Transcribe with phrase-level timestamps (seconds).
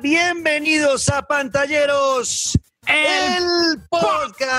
[0.00, 4.50] bienvenidos a Pantalleros, el podcast.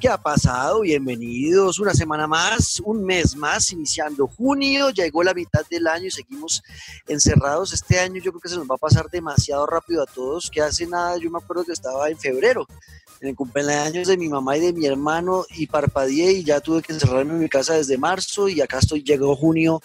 [0.00, 0.82] ¿Qué ha pasado?
[0.82, 6.10] Bienvenidos una semana más, un mes más, iniciando junio, llegó la mitad del año y
[6.10, 6.62] seguimos
[7.08, 7.72] encerrados.
[7.72, 10.60] Este año yo creo que se nos va a pasar demasiado rápido a todos, que
[10.62, 12.66] hace nada, yo me acuerdo que estaba en febrero
[13.24, 16.82] en el cumpleaños de mi mamá y de mi hermano y parpadeé y ya tuve
[16.82, 19.80] que encerrarme en mi casa desde marzo y acá estoy, llegó junio,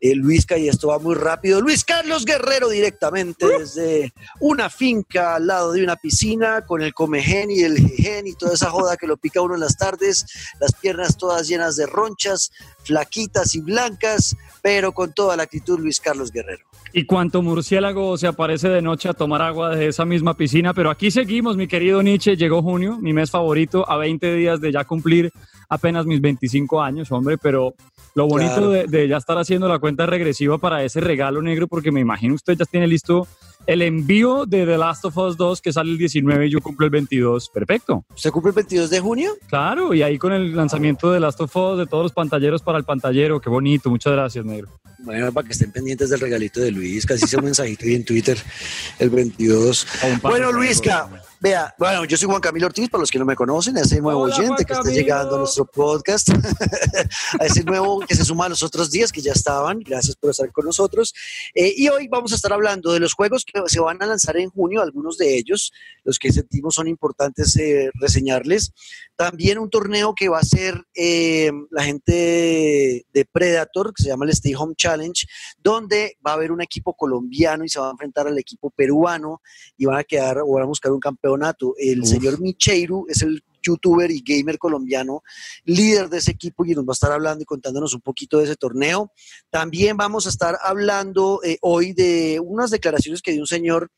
[0.00, 1.60] eh, Luisca, y esto va muy rápido.
[1.60, 7.52] Luis Carlos Guerrero directamente desde una finca al lado de una piscina con el comején
[7.52, 10.26] y el jejen y toda esa joda que lo pica uno en las tardes,
[10.58, 12.50] las piernas todas llenas de ronchas,
[12.82, 16.69] flaquitas y blancas, pero con toda la actitud Luis Carlos Guerrero.
[16.92, 20.90] Y cuánto murciélago se aparece de noche a tomar agua de esa misma piscina, pero
[20.90, 24.84] aquí seguimos, mi querido Nietzsche, llegó junio, mi mes favorito, a 20 días de ya
[24.84, 25.32] cumplir
[25.68, 27.74] apenas mis 25 años, hombre, pero
[28.14, 31.92] lo bonito de, de, ya estar haciendo la cuenta regresiva para ese regalo negro, porque
[31.92, 33.26] me imagino usted ya tiene listo
[33.66, 36.86] el envío de The Last of Us 2 que sale el 19 y yo cumplo
[36.86, 37.50] el 22.
[37.50, 38.04] Perfecto.
[38.14, 39.32] ¿Usted cumple el 22 de junio?
[39.48, 42.62] Claro, y ahí con el lanzamiento de The Last of Us de todos los pantalleros
[42.62, 43.40] para el pantallero.
[43.40, 43.90] Qué bonito.
[43.90, 44.68] Muchas gracias, negro.
[45.00, 48.04] Bueno, para que estén pendientes del regalito de Luis, casi hice un mensajito ahí en
[48.04, 48.38] Twitter
[48.98, 49.86] el 22.
[50.22, 51.08] Bueno, Luisca.
[51.42, 53.98] Vea, bueno, yo soy Juan Camilo Ortiz, para los que no me conocen, a ese
[54.02, 55.00] nuevo Hola, oyente Juan que está Camilo.
[55.00, 56.28] llegando a nuestro podcast,
[57.40, 60.32] a ese nuevo que se suma a los otros días que ya estaban, gracias por
[60.32, 61.14] estar con nosotros.
[61.54, 64.36] Eh, y hoy vamos a estar hablando de los juegos que se van a lanzar
[64.36, 65.72] en junio, algunos de ellos,
[66.04, 68.74] los que sentimos son importantes eh, reseñarles.
[69.20, 74.24] También un torneo que va a ser eh, la gente de Predator, que se llama
[74.24, 75.26] el Stay Home Challenge,
[75.62, 79.42] donde va a haber un equipo colombiano y se va a enfrentar al equipo peruano
[79.76, 81.74] y van a quedar o van a buscar un campeonato.
[81.76, 82.08] El Uf.
[82.08, 85.22] señor Micheiru es el youtuber y gamer colombiano,
[85.66, 88.44] líder de ese equipo y nos va a estar hablando y contándonos un poquito de
[88.44, 89.12] ese torneo.
[89.50, 93.90] También vamos a estar hablando eh, hoy de unas declaraciones que dio un señor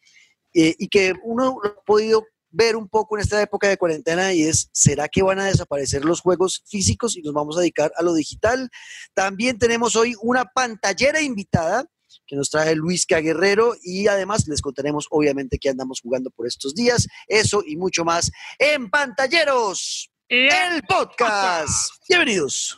[0.53, 4.43] eh, y que uno ha podido ver un poco en esta época de cuarentena y
[4.45, 8.03] es, ¿será que van a desaparecer los juegos físicos y nos vamos a dedicar a
[8.03, 8.71] lo digital?
[9.15, 11.87] También tenemos hoy una pantallera invitada
[12.27, 16.75] que nos trae Luis Guerrero y además les contaremos obviamente que andamos jugando por estos
[16.75, 21.93] días, eso y mucho más en Pantalleros, el podcast.
[22.09, 22.77] Bienvenidos.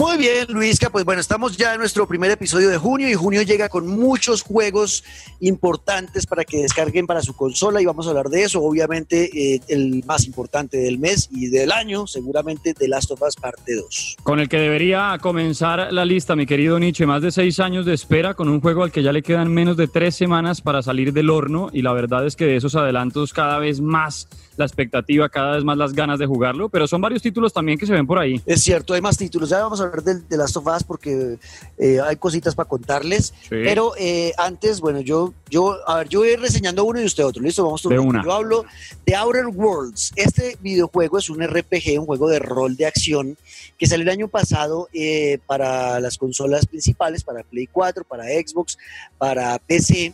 [0.00, 3.42] Muy bien, Luisca, pues bueno, estamos ya en nuestro primer episodio de junio y junio
[3.42, 5.04] llega con muchos juegos
[5.40, 8.62] importantes para que descarguen para su consola y vamos a hablar de eso.
[8.62, 13.36] Obviamente, eh, el más importante del mes y del año, seguramente The Last of Us
[13.36, 14.16] Parte 2.
[14.22, 17.92] Con el que debería comenzar la lista, mi querido Nietzsche, más de seis años de
[17.92, 21.12] espera con un juego al que ya le quedan menos de tres semanas para salir
[21.12, 25.28] del horno y la verdad es que de esos adelantos cada vez más la expectativa,
[25.28, 28.06] cada vez más las ganas de jugarlo, pero son varios títulos también que se ven
[28.06, 28.40] por ahí.
[28.46, 29.48] Es cierto, hay más títulos.
[29.48, 31.38] Ya vamos a hablar Last of Us porque
[31.78, 33.34] eh, hay cositas para contarles.
[33.42, 33.48] Sí.
[33.50, 37.04] Pero eh, antes, bueno, yo, yo, a ver, yo voy a ir reseñando uno y
[37.04, 37.42] usted otro.
[37.42, 38.22] Listo, vamos De una.
[38.24, 38.64] Yo hablo
[39.04, 40.12] de Outer Worlds.
[40.16, 43.36] Este videojuego es un RPG, un juego de rol de acción
[43.78, 48.78] que salió el año pasado eh, para las consolas principales, para Play 4, para Xbox,
[49.18, 50.12] para PC.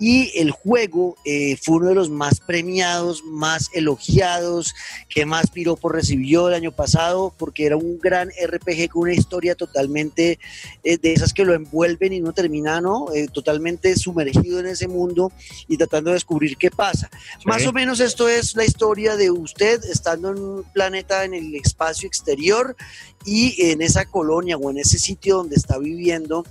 [0.00, 4.74] Y el juego eh, fue uno de los más premiados, más elogiados,
[5.08, 9.54] que más piropo recibió el año pasado, porque era un gran RPG con una historia
[9.54, 10.40] totalmente
[10.82, 13.06] eh, de esas que lo envuelven y no termina, ¿no?
[13.14, 15.30] Eh, totalmente sumergido en ese mundo
[15.68, 17.08] y tratando de descubrir qué pasa.
[17.44, 21.54] Más o menos esto es la historia de usted estando en un planeta en el
[21.54, 22.76] espacio exterior
[23.24, 26.44] y en esa colonia o en ese sitio donde está viviendo,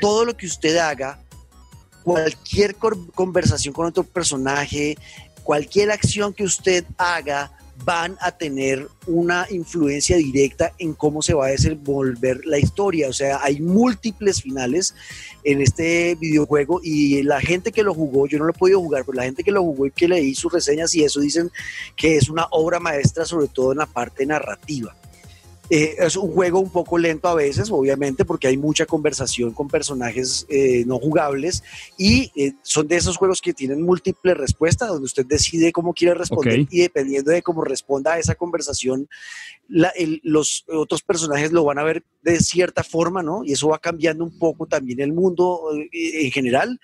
[0.00, 1.20] todo lo que usted haga,
[2.08, 2.74] cualquier
[3.14, 4.96] conversación con otro personaje,
[5.42, 7.52] cualquier acción que usted haga,
[7.84, 13.08] van a tener una influencia directa en cómo se va a desenvolver la historia.
[13.08, 14.94] O sea, hay múltiples finales
[15.44, 19.04] en este videojuego y la gente que lo jugó, yo no lo he podido jugar,
[19.04, 21.50] pero la gente que lo jugó y que leí sus reseñas y eso dicen
[21.94, 24.96] que es una obra maestra, sobre todo en la parte narrativa.
[25.70, 29.68] Eh, es un juego un poco lento a veces, obviamente, porque hay mucha conversación con
[29.68, 31.62] personajes eh, no jugables
[31.98, 36.14] y eh, son de esos juegos que tienen múltiples respuestas, donde usted decide cómo quiere
[36.14, 39.08] responder y dependiendo de cómo responda a esa conversación,
[39.68, 43.44] la- el- los otros personajes lo van a ver de cierta forma, ¿no?
[43.44, 45.60] Y eso va cambiando un poco también el mundo
[45.92, 46.80] en general.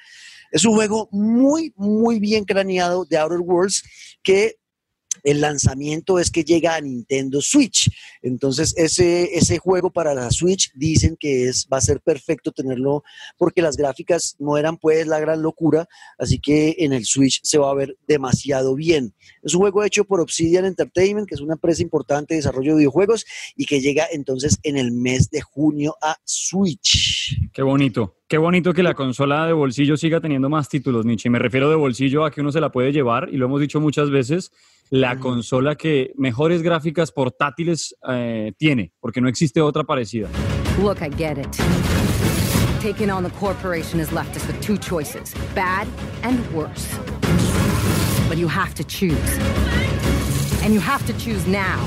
[0.53, 3.83] Es un juego muy, muy bien craneado de Outer Worlds
[4.23, 4.57] que
[5.25, 7.91] el lanzamiento es que llega a Nintendo Switch.
[8.23, 13.03] Entonces, ese, ese juego para la Switch dicen que es, va a ser perfecto tenerlo
[13.37, 15.89] porque las gráficas no eran pues la gran locura,
[16.19, 19.15] así que en el Switch se va a ver demasiado bien.
[19.43, 22.79] Es un juego hecho por Obsidian Entertainment, que es una empresa importante de desarrollo de
[22.79, 23.25] videojuegos
[23.57, 27.37] y que llega entonces en el mes de junio a Switch.
[27.53, 28.19] Qué bonito.
[28.29, 31.31] Qué bonito que la consola de bolsillo siga teniendo más títulos, Nietzsche.
[31.31, 33.81] Me refiero de bolsillo a que uno se la puede llevar, y lo hemos dicho
[33.81, 34.51] muchas veces,
[34.95, 40.29] la consola que mejores gráficas portátiles eh, tiene, porque no existe otra parecida.
[40.81, 41.49] Look, I get it.
[42.81, 45.89] Taking on the corporation has left us with two choices, bad
[46.23, 46.87] and worse.
[48.29, 49.19] But you have to choose.
[50.63, 51.85] And you have to choose now.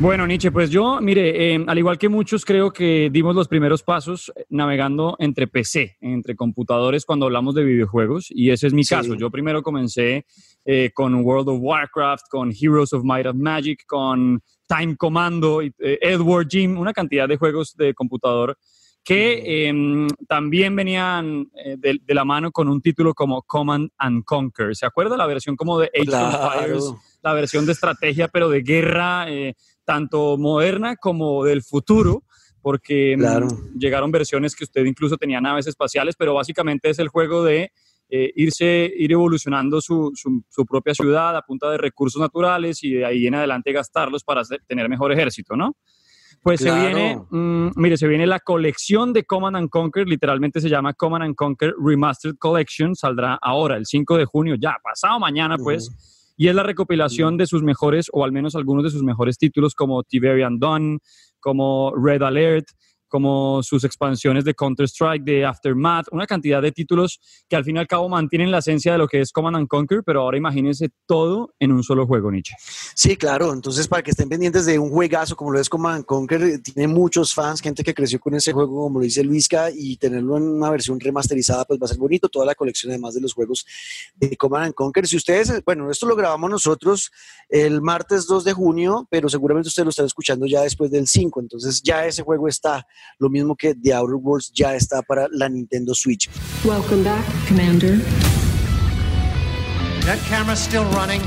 [0.00, 3.82] Bueno, Nietzsche, pues yo, mire, eh, al igual que muchos, creo que dimos los primeros
[3.82, 8.82] pasos eh, navegando entre PC, entre computadores cuando hablamos de videojuegos, y ese es mi
[8.82, 9.14] caso.
[9.14, 10.24] Yo primero comencé
[10.64, 16.46] eh, con World of Warcraft, con Heroes of Might of Magic, con Time Commando, Edward
[16.48, 18.56] Jim, una cantidad de juegos de computador
[19.02, 24.76] que em, también venían de, la mano con un título como Command and Conquer.
[24.76, 26.92] ¿Se acuerda la versión como de Age of Empires?
[27.22, 29.26] La versión de estrategia, pero de guerra
[29.90, 32.22] tanto moderna como del futuro,
[32.62, 37.42] porque mm, llegaron versiones que usted incluso tenía naves espaciales, pero básicamente es el juego
[37.42, 37.72] de
[38.10, 43.04] eh, irse, ir evolucionando su, su, propia ciudad a punta de recursos naturales y de
[43.04, 45.76] ahí en adelante gastarlos para tener mejor ejército, ¿no?
[46.42, 50.70] Pues se viene, mm, mire, se viene la colección de Command and Conquer, literalmente se
[50.70, 55.58] llama Command and Conquer Remastered Collection, saldrá ahora, el 5 de junio, ya, pasado mañana,
[55.58, 55.90] pues
[56.40, 59.74] y es la recopilación de sus mejores, o al menos algunos de sus mejores títulos,
[59.74, 60.98] como Tiberian Dawn,
[61.38, 62.66] como Red Alert,
[63.10, 67.80] como sus expansiones de Counter-Strike, de Aftermath, una cantidad de títulos que al fin y
[67.80, 70.88] al cabo mantienen la esencia de lo que es Command and Conquer, pero ahora imagínense
[71.06, 72.54] todo en un solo juego, Nietzsche.
[72.94, 76.04] Sí, claro, entonces para que estén pendientes de un juegazo como lo es Command and
[76.06, 79.96] Conquer, tiene muchos fans, gente que creció con ese juego, como lo dice Luisca, y
[79.96, 83.20] tenerlo en una versión remasterizada, pues va a ser bonito, toda la colección además de
[83.20, 83.66] los juegos
[84.14, 85.06] de Command and Conquer.
[85.06, 87.10] Si ustedes, bueno, esto lo grabamos nosotros
[87.48, 91.40] el martes 2 de junio, pero seguramente ustedes lo están escuchando ya después del 5,
[91.40, 92.86] entonces ya ese juego está
[93.18, 96.28] lo mismo que The Outer Worlds ya está para la Nintendo Switch.
[96.64, 97.98] Welcome back, Commander.
[100.06, 101.20] That camera still running.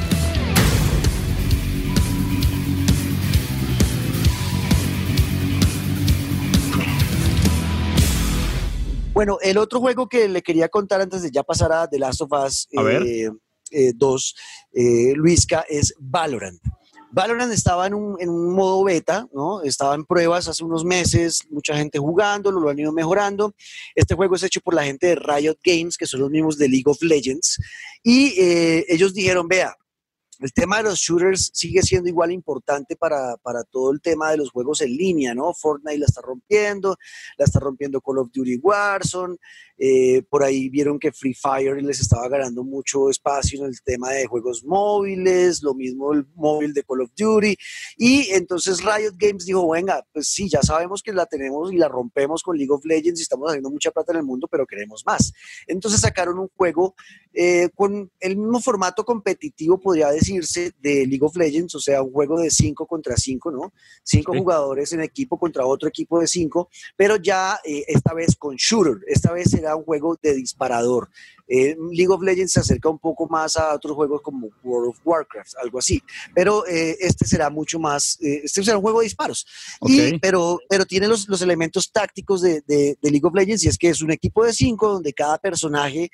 [9.13, 12.21] Bueno, el otro juego que le quería contar antes de ya pasar a The Last
[12.21, 13.29] of Us 2, eh,
[13.71, 13.93] eh,
[14.73, 16.59] eh, Luisca, es Valorant.
[17.13, 19.61] Valorant estaba en un, modo beta, ¿no?
[19.61, 23.53] Estaba en pruebas hace unos meses, mucha gente jugándolo, lo han ido mejorando.
[23.93, 26.69] Este juego es hecho por la gente de Riot Games, que son los mismos de
[26.69, 27.59] League of Legends,
[28.01, 29.75] y eh, ellos dijeron, vea,
[30.39, 34.37] el tema de los shooters sigue siendo igual importante para, para, todo el tema de
[34.37, 35.53] los juegos en línea, ¿no?
[35.53, 36.97] Fortnite la está rompiendo,
[37.37, 39.37] la está rompiendo Call of Duty Warzone,
[39.77, 44.11] eh, por ahí vieron que Free Fire les estaba ganando mucho espacio en el tema
[44.11, 47.55] de juegos móviles, lo mismo el móvil de Call of Duty.
[47.97, 51.87] Y entonces Riot Games dijo, venga, pues sí, ya sabemos que la tenemos y la
[51.87, 55.03] rompemos con League of Legends y estamos haciendo mucha plata en el mundo, pero queremos
[55.05, 55.33] más.
[55.67, 56.95] Entonces sacaron un juego
[57.33, 62.11] eh, con el mismo formato competitivo, podría decirse, de League of Legends, o sea, un
[62.11, 63.73] juego de 5 contra 5, ¿no?
[64.03, 68.55] 5 jugadores en equipo contra otro equipo de 5, pero ya eh, esta vez con
[68.55, 71.09] shooter, esta vez era un juego de disparador.
[71.47, 74.99] Eh, League of Legends se acerca un poco más a otros juegos como World of
[75.03, 76.01] Warcraft, algo así.
[76.33, 79.45] Pero eh, este será mucho más, eh, este será un juego de disparos.
[79.81, 83.67] Y, pero, pero tiene los, los elementos tácticos de, de, de, League of Legends y
[83.67, 86.09] es que es un equipo de cinco donde cada personaje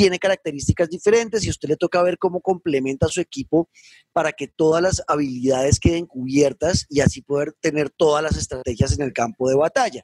[0.00, 3.68] tiene características diferentes y a usted le toca ver cómo complementa su equipo
[4.14, 9.02] para que todas las habilidades queden cubiertas y así poder tener todas las estrategias en
[9.02, 10.02] el campo de batalla.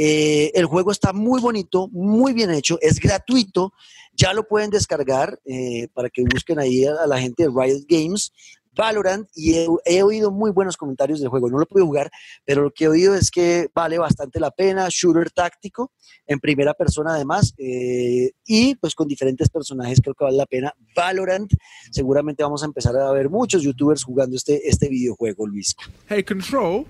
[0.00, 3.72] Eh, el juego está muy bonito, muy bien hecho, es gratuito,
[4.12, 8.32] ya lo pueden descargar eh, para que busquen ahí a, la gente de Riot Games.
[8.76, 11.50] Valorant y he, oído muy buenos comentarios del juego.
[11.50, 12.12] No lo pude jugar,
[12.44, 14.86] pero lo que he oído es que vale bastante la pena.
[14.88, 15.90] Shooter táctico,
[16.28, 20.72] en primera persona además, eh, y pues con diferentes personajes creo que vale la pena.
[20.94, 21.50] Valorant,
[21.90, 25.74] seguramente vamos a empezar a ver muchos youtubers jugando este, este videojuego, Luis.
[26.08, 26.86] Hey, Control.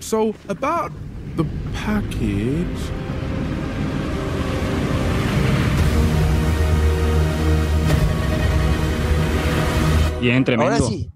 [0.00, 0.92] So, about
[1.38, 2.66] the package.
[10.20, 10.74] Bien, tremendo.
[10.74, 11.08] Ahora sí.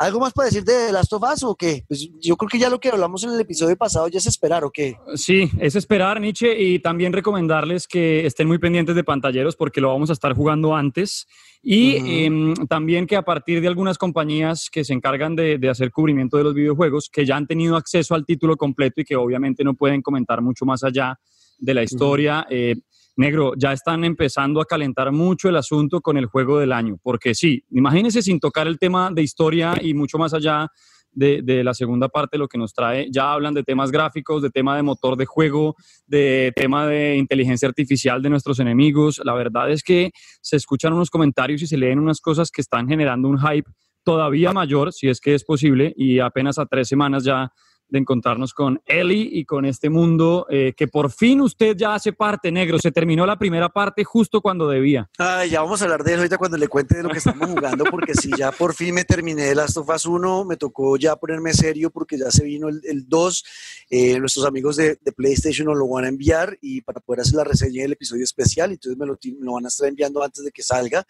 [0.00, 1.84] ¿Algo más para decir de The Last of Us o qué?
[1.86, 4.64] Pues yo creo que ya lo que hablamos en el episodio pasado ya es esperar
[4.64, 4.96] o qué.
[5.14, 9.88] Sí, es esperar, Nietzsche, y también recomendarles que estén muy pendientes de pantalleros porque lo
[9.88, 11.26] vamos a estar jugando antes.
[11.62, 15.90] Y em, también que a partir de algunas compañías que se encargan de, de, hacer
[15.90, 19.64] cubrimiento de los videojuegos, que ya han tenido acceso al título completo y que obviamente
[19.64, 21.20] no pueden comentar mucho más allá
[21.60, 22.76] de la historia, eh,
[23.16, 27.34] negro, ya están empezando a calentar mucho el asunto con el juego del año, porque
[27.34, 30.68] sí, imagínense sin tocar el tema de historia y mucho más allá
[31.12, 34.50] de, de, la segunda parte, lo que nos trae, ya hablan de temas gráficos, de
[34.50, 35.74] tema de motor de juego,
[36.06, 39.20] de tema de inteligencia artificial de nuestros enemigos.
[39.24, 42.88] La verdad es que se escuchan unos comentarios y se leen unas cosas que están
[42.88, 43.68] generando un hype
[44.04, 47.52] todavía mayor, si es que es posible, y apenas a tres semanas ya
[47.90, 52.12] de encontrarnos con Eli y con este mundo eh, que por fin usted ya hace
[52.12, 52.78] parte, negro.
[52.78, 55.08] Se terminó la primera parte justo cuando debía.
[55.18, 57.48] Ay, ya vamos a hablar de eso ahorita cuando le cuente de lo que estamos
[57.50, 60.96] jugando, porque si ya por fin me terminé de Last of Us 1, me tocó
[60.96, 63.44] ya ponerme serio porque ya se vino el, el 2.
[63.90, 67.34] Eh, nuestros amigos de, de, PlayStation nos lo van a enviar y para poder hacer
[67.34, 70.44] la reseña del episodio especial, entonces me lo, me lo van a estar enviando antes
[70.44, 71.04] de que salga.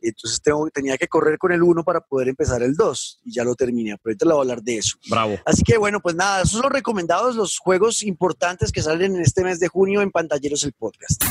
[0.00, 3.44] Entonces tengo, tenía que correr con el 1 para poder empezar el 2 y ya
[3.44, 4.98] lo terminé, pero ahorita le voy a hablar de eso.
[5.08, 5.38] Bravo.
[5.44, 9.42] Así que bueno, pues nada, son los recomendados, los juegos importantes que salen en este
[9.42, 11.24] mes de junio en Pantalleros el Podcast.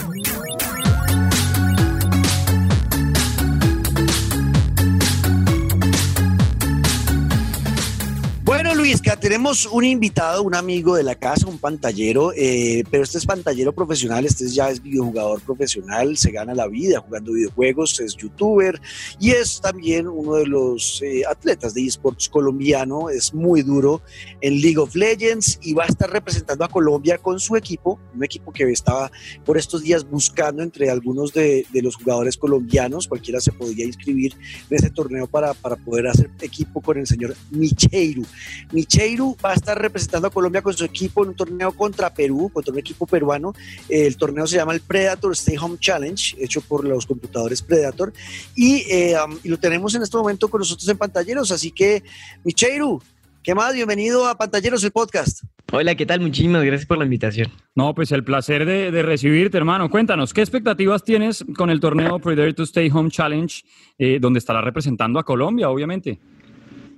[8.52, 13.18] Bueno, Luisca, tenemos un invitado, un amigo de la casa, un pantallero, eh, pero este
[13.18, 18.14] es pantallero profesional, este ya es videojugador profesional, se gana la vida jugando videojuegos, es
[18.18, 18.82] youtuber
[19.22, 24.02] y es también uno de los eh, atletas de esports colombiano, es muy duro
[24.42, 28.22] en League of Legends y va a estar representando a Colombia con su equipo, un
[28.26, 29.10] equipo que estaba
[29.46, 34.36] por estos días buscando entre algunos de, los jugadores colombianos, cualquiera se podía inscribir
[34.70, 38.24] en ese torneo para, para poder hacer equipo con el señor Micheiro.
[38.72, 42.50] Micheiru va a estar representando a Colombia con su equipo en un torneo contra Perú,
[42.54, 43.54] contra un equipo peruano.
[43.90, 48.14] El torneo se llama el Predator Stay Home Challenge, hecho por los computadores Predator.
[48.56, 51.52] Y, eh, um, y lo tenemos en este momento con nosotros en Pantalleros.
[51.52, 52.04] Así que,
[52.44, 53.02] Micheiru,
[53.44, 53.74] ¿Qué más?
[53.74, 55.42] Bienvenido a Pantalleros, el podcast.
[55.72, 56.20] Hola, ¿qué tal?
[56.20, 57.50] Muchísimas gracias por la invitación.
[57.74, 59.90] No, pues el placer de, de recibirte, hermano.
[59.90, 63.64] Cuéntanos, ¿qué expectativas tienes con el torneo Predator Stay Home Challenge,
[63.98, 66.20] eh, donde estará representando a Colombia, obviamente?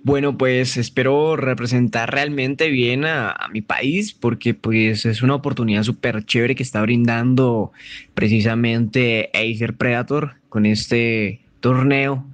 [0.06, 6.26] Bueno, pues espero representar realmente bien a, mi país porque pues es una oportunidad súper
[6.26, 7.72] chévere que está brindando
[8.14, 12.26] precisamente Acer Predator con este torneo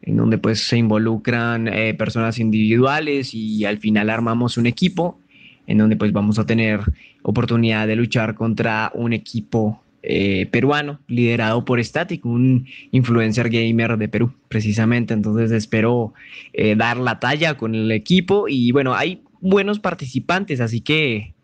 [0.00, 5.20] en donde pues se involucran eh, personas individuales y al final armamos un equipo
[5.66, 6.80] en donde pues vamos a tener
[7.20, 14.08] oportunidad de luchar contra un equipo eh, peruano liderado por Static, un influencer gamer de
[14.08, 15.14] Perú, precisamente.
[15.14, 16.14] Entonces espero
[16.52, 21.34] eh, dar la talla con el equipo y bueno, hay buenos participantes, así que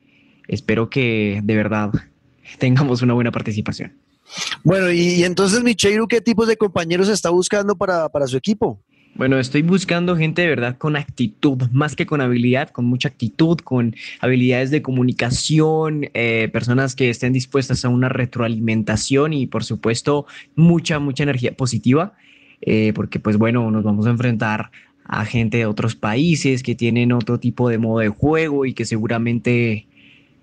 [0.49, 1.91] espero que de verdad
[2.59, 3.93] tengamos una buena participación.
[4.63, 8.81] Bueno, y, entonces, Micheiru, ¿qué tipos de compañeros está buscando para, para su equipo?
[9.17, 13.59] Bueno, estoy buscando gente de verdad con actitud, más que con habilidad, con mucha actitud,
[13.59, 20.27] con habilidades de comunicación, eh, personas que estén dispuestas a una retroalimentación y por supuesto
[20.57, 22.15] mucha, mucha energía positiva,
[22.61, 24.73] eh, porque pues bueno, nos vamos a enfrentar
[25.05, 28.85] a gente de otros países que tienen otro tipo de modo de juego y que
[28.85, 29.87] seguramente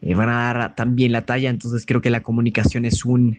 [0.01, 3.37] eh, van a dar también la talla, entonces creo que la comunicación es un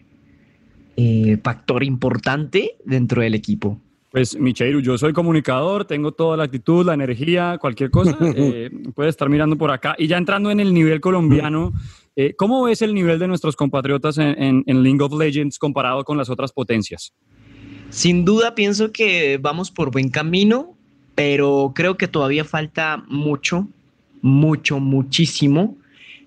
[1.41, 3.79] factor importante dentro del equipo.
[4.13, 9.09] Pues, Micheiru, yo soy comunicador, tengo toda la actitud, la energía, cualquier cosa, eh, puede
[9.09, 9.95] estar mirando por acá.
[9.97, 11.73] Y ya entrando en el nivel colombiano,
[12.15, 16.03] eh, ¿cómo ves el nivel de nuestros compatriotas en, en, en, League of Legends comparado
[16.03, 17.11] con las otras potencias?
[17.89, 20.77] Sin duda pienso que vamos por buen camino,
[21.15, 23.67] pero creo que todavía falta mucho,
[24.21, 25.75] mucho, muchísimo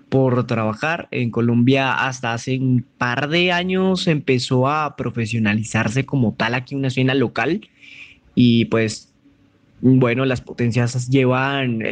[0.08, 1.06] por trabajar.
[1.12, 6.88] En Colombia hasta hace un par de años empezó a profesionalizarse como tal aquí una
[6.88, 7.60] escena local
[8.36, 9.12] y pues
[9.80, 11.82] bueno, las potencias llevan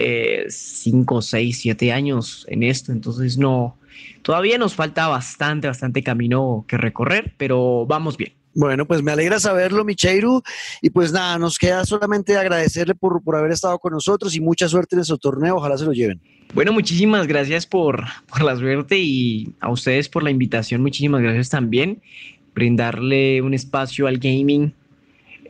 [0.49, 3.77] 5, 6, 7 años en esto, entonces no,
[4.23, 8.33] todavía nos falta bastante, bastante camino que recorrer, pero vamos bien.
[8.57, 10.41] Bueno, pues me alegra saberlo, Micheiru.
[10.81, 14.69] Y pues nada, nos queda solamente agradecerle por, por haber estado con nosotros y mucha
[14.69, 15.57] suerte en su torneo.
[15.57, 16.21] Ojalá se lo lleven.
[16.55, 20.83] Bueno, muchísimas gracias por, por la suerte y a ustedes por la invitación.
[20.83, 22.01] Muchísimas gracias también.
[22.55, 24.73] Brindarle un espacio al gaming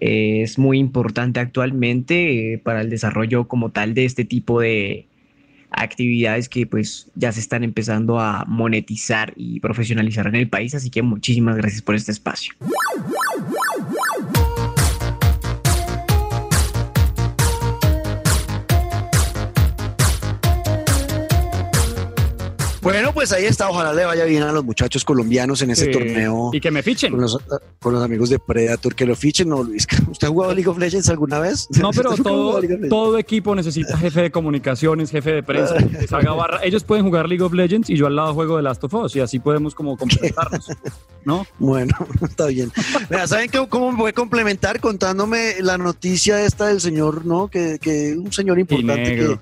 [0.00, 5.06] eh, es muy importante actualmente eh, para el desarrollo como tal de este tipo de
[5.70, 10.74] actividades que pues ya se están empezando a monetizar y profesionalizar en el país.
[10.74, 12.54] Así que muchísimas gracias por este espacio.
[22.84, 23.70] Bueno, pues ahí está.
[23.70, 26.50] Ojalá le vaya bien a los muchachos colombianos en ese torneo.
[26.52, 27.12] Y que me fichen.
[27.12, 27.38] Con los,
[27.80, 29.48] con los, amigos de Predator, que lo fichen.
[29.48, 31.66] No, Luis, ¿usted ha jugado League of Legends alguna vez?
[31.80, 32.60] No, pero todo,
[32.90, 35.76] todo equipo necesita jefe de comunicaciones, jefe de prensa.
[36.62, 39.16] Ellos pueden jugar League of Legends y yo al lado juego de Last of Us
[39.16, 40.68] y así podemos como complementarnos.
[41.24, 41.46] ¿No?
[41.58, 42.70] Bueno, está bien.
[43.08, 47.48] Mira, ¿saben cómo me voy a complementar contándome la noticia esta del señor, ¿no?
[47.48, 49.38] Que, que un señor importante que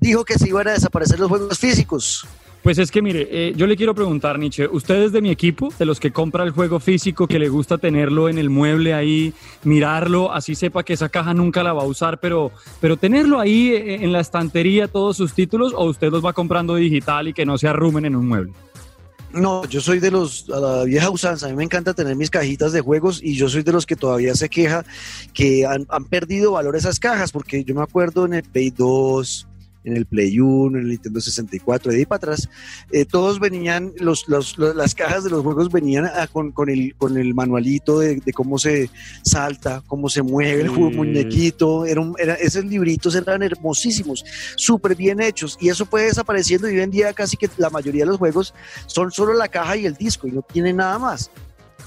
[0.00, 2.26] dijo que se iban a desaparecer los juegos físicos.
[2.62, 5.86] Pues es que mire, eh, yo le quiero preguntar, Nietzsche, ¿ustedes de mi equipo, de
[5.86, 9.32] los que compra el juego físico, que le gusta tenerlo en el mueble ahí,
[9.64, 13.70] mirarlo, así sepa que esa caja nunca la va a usar, pero, pero tenerlo ahí
[13.70, 17.46] eh, en la estantería, todos sus títulos, o usted los va comprando digital y que
[17.46, 18.52] no se arrumen en un mueble?
[19.32, 22.30] No, yo soy de los, a la vieja usanza, a mí me encanta tener mis
[22.30, 24.84] cajitas de juegos y yo soy de los que todavía se queja
[25.32, 29.46] que han, han perdido valor esas cajas, porque yo me acuerdo en el Play 2,
[29.84, 32.48] en el Play 1, en el Nintendo 64, de ahí para atrás,
[32.90, 38.00] eh, todos venían, los, las cajas de los juegos venían con, el, con el manualito
[38.00, 38.90] de, cómo se
[39.22, 44.24] salta, cómo se mueve el muñequito, era, era esos libritos eran hermosísimos,
[44.56, 48.04] súper bien hechos, y eso fue desapareciendo y hoy en día casi que la mayoría
[48.04, 48.54] de los juegos
[48.86, 51.30] son solo la caja y el disco y no tienen nada más.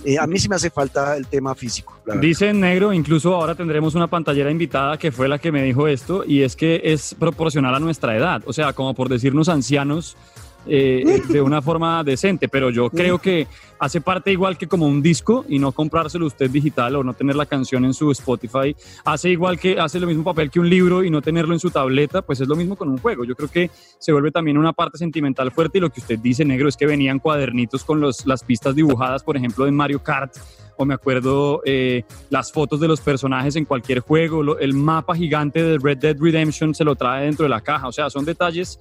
[0.05, 1.97] Eh, a mí sí me hace falta el tema físico.
[2.19, 5.87] Dice en negro, incluso ahora tendremos una pantallera invitada que fue la que me dijo
[5.87, 8.41] esto, y es que es proporcional a nuestra edad.
[8.45, 10.17] O sea, como por decirnos ancianos,
[10.65, 13.47] eh, de una forma decente, pero yo creo que
[13.79, 17.35] hace parte igual que como un disco y no comprárselo usted digital o no tener
[17.35, 21.03] la canción en su Spotify, hace igual que hace lo mismo papel que un libro
[21.03, 23.25] y no tenerlo en su tableta, pues es lo mismo con un juego.
[23.25, 26.45] Yo creo que se vuelve también una parte sentimental fuerte y lo que usted dice,
[26.45, 30.33] negro, es que venían cuadernitos con los, las pistas dibujadas, por ejemplo, de Mario Kart
[30.77, 35.63] o me acuerdo eh, las fotos de los personajes en cualquier juego, el mapa gigante
[35.63, 38.79] de Red Dead Redemption se lo trae dentro de la caja, o sea, son detalles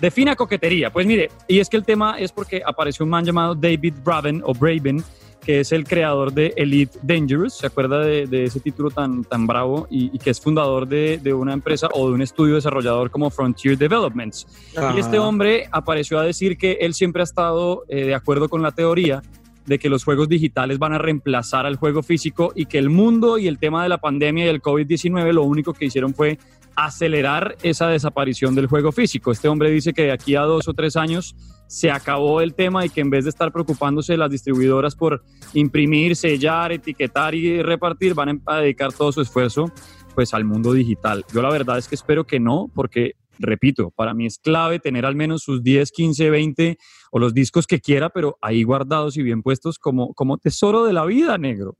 [0.00, 0.92] de fina coquetería.
[0.92, 4.42] Pues mire, y es que el tema es porque apareció un man llamado David Braven
[4.44, 5.02] o Braven,
[5.44, 9.86] que es el creador de Elite Dangerous, ¿se acuerda de, ese título tan, tan bravo?
[9.90, 14.46] Y, que es fundador de, una empresa o de un estudio desarrollador como Frontier Developments.
[14.94, 18.62] Y este hombre apareció a decir que él siempre ha estado eh, de acuerdo con
[18.62, 19.22] la teoría
[19.66, 23.38] de que los juegos digitales van a reemplazar al juego físico y que el mundo
[23.38, 26.38] y el tema de la pandemia y el COVID-19 lo único que hicieron fue
[26.76, 29.30] acelerar esa desaparición del juego físico.
[29.32, 32.84] Este hombre dice que de aquí a dos o tres años se acabó el tema
[32.84, 35.22] y que en vez de estar preocupándose las distribuidoras por
[35.54, 39.72] imprimir, sellar, etiquetar y repartir, van a dedicar todo su esfuerzo
[40.14, 41.24] pues al mundo digital.
[41.32, 45.06] Yo la verdad es que espero que no, porque repito, para mí es clave tener
[45.06, 46.78] al menos sus 10, 15, 20
[47.10, 50.92] o los discos que quiera, pero ahí guardados y bien puestos como, como tesoro de
[50.92, 51.76] la vida, negro.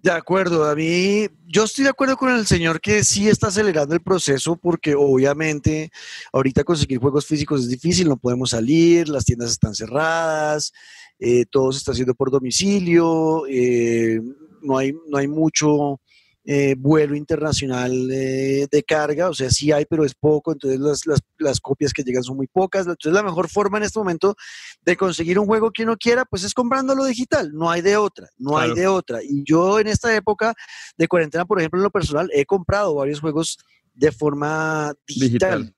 [0.00, 3.94] De acuerdo, a mí, yo estoy de acuerdo con el señor que sí está acelerando
[3.94, 5.90] el proceso porque obviamente
[6.32, 10.72] ahorita conseguir juegos físicos es difícil, no podemos salir, las tiendas están cerradas,
[11.18, 14.20] eh, todo se está haciendo por domicilio, eh,
[14.62, 16.00] no, hay, no hay mucho
[16.50, 21.20] eh, vuelo internacional eh, de carga, o sea, sí hay, pero es poco, entonces las,
[21.36, 22.86] las, copias que llegan son muy pocas.
[22.86, 24.34] Entonces la mejor forma en este momento
[24.80, 28.30] de conseguir un juego que uno quiera, pues es comprándolo digital, no hay de otra,
[28.38, 29.22] no hay de otra.
[29.22, 30.54] Y yo en esta época
[30.96, 33.58] de cuarentena, por ejemplo, en lo personal, he comprado varios juegos
[33.92, 35.74] de forma digital.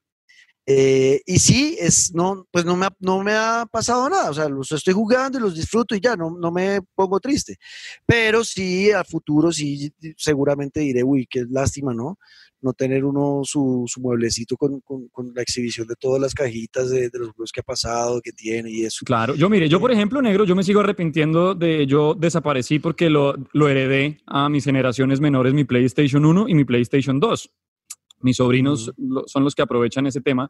[0.65, 4.33] Eh, y sí, es, no, pues no me, ha, no me ha pasado nada, o
[4.33, 7.57] sea, los estoy jugando y los disfruto y ya, no, no me pongo triste.
[8.05, 12.19] Pero sí, a futuro sí, seguramente diré, uy, qué lástima, ¿no?
[12.61, 17.09] No tener uno su, su mueblecito con, con, la exhibición de todas las cajitas de,
[17.11, 19.03] los juegos que ha pasado, que tiene y eso.
[19.03, 23.09] Claro, yo mire, yo por ejemplo, negro, yo me sigo arrepintiendo de, yo desaparecí porque
[23.09, 27.51] lo, lo heredé a mis generaciones menores, mi PlayStation 1 y mi PlayStation 2.
[28.23, 28.91] Mis sobrinos
[29.25, 30.49] son los que aprovechan ese tema.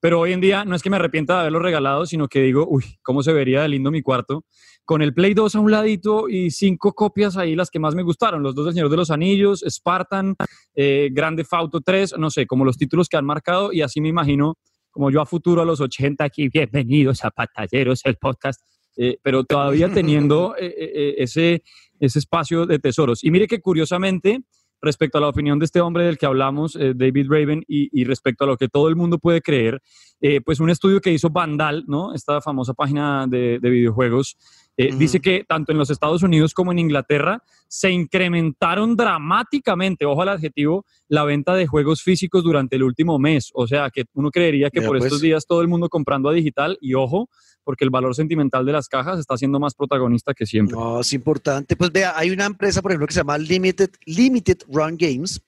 [0.00, 2.66] Pero hoy en día no es que me arrepienta de haberlo regalado, sino que digo,
[2.68, 4.46] uy, ¿cómo se vería de lindo mi cuarto?
[4.86, 8.02] Con el Play 2 a un ladito y cinco copias ahí, las que más me
[8.02, 8.42] gustaron.
[8.42, 10.36] Los dos del Señor de los Anillos, Spartan,
[10.74, 13.74] eh, Grande Fauto 3, no sé, como los títulos que han marcado.
[13.74, 14.56] Y así me imagino,
[14.90, 18.62] como yo a futuro a los 80 aquí, bienvenidos a Patalleros, el podcast.
[18.96, 21.62] Eh, pero todavía teniendo eh, ese,
[22.00, 23.22] ese espacio de tesoros.
[23.22, 24.40] Y mire que curiosamente
[24.82, 28.44] respecto a la opinión de este hombre del que hablamos, eh, David Raven, y, respecto
[28.44, 29.80] a lo que todo el mundo puede creer,
[30.20, 32.14] eh, pues un estudio que hizo Vandal, ¿no?
[32.14, 34.36] esta famosa página de, videojuegos,
[34.80, 40.22] eh, dice que tanto en los Estados Unidos como en Inglaterra se incrementaron dramáticamente, ojo
[40.22, 43.50] al adjetivo, la venta de juegos físicos durante el último mes.
[43.52, 45.20] O sea, que uno creería que por estos pues.
[45.20, 47.28] días todo el mundo comprando a digital y ojo,
[47.62, 50.76] porque el valor sentimental de las cajas está siendo más protagonista que siempre.
[50.76, 51.76] No, es importante.
[51.76, 55.42] Pues vea, hay una empresa, por ejemplo, que se llama Limited, Limited Run Games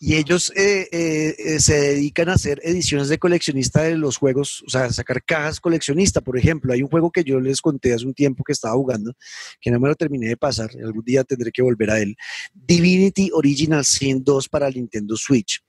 [0.00, 4.70] y ellos eh, eh, se dedican a hacer ediciones de coleccionista de los juegos, o
[4.70, 6.72] sea, sacar cajas coleccionista, por ejemplo.
[6.72, 9.12] Hay un juego que yo les conté hace un tiempo que estaba jugando,
[9.60, 12.16] que no me lo terminé de pasar, algún día tendré que volver a él.
[12.54, 15.62] Divinity Original Sin 2 para Nintendo Switch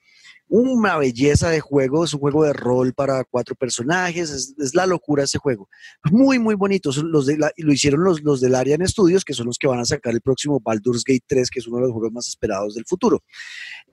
[0.56, 5.24] una belleza de juego, es un juego de rol para cuatro personajes, es, la locura
[5.24, 5.68] ese juego.
[6.12, 6.92] Muy, muy bonito.
[7.02, 10.14] Los lo hicieron los, los del Arian Studios, que son los que van a sacar
[10.14, 13.24] el próximo Baldur's Gate 3, que es uno de los juegos más esperados del futuro.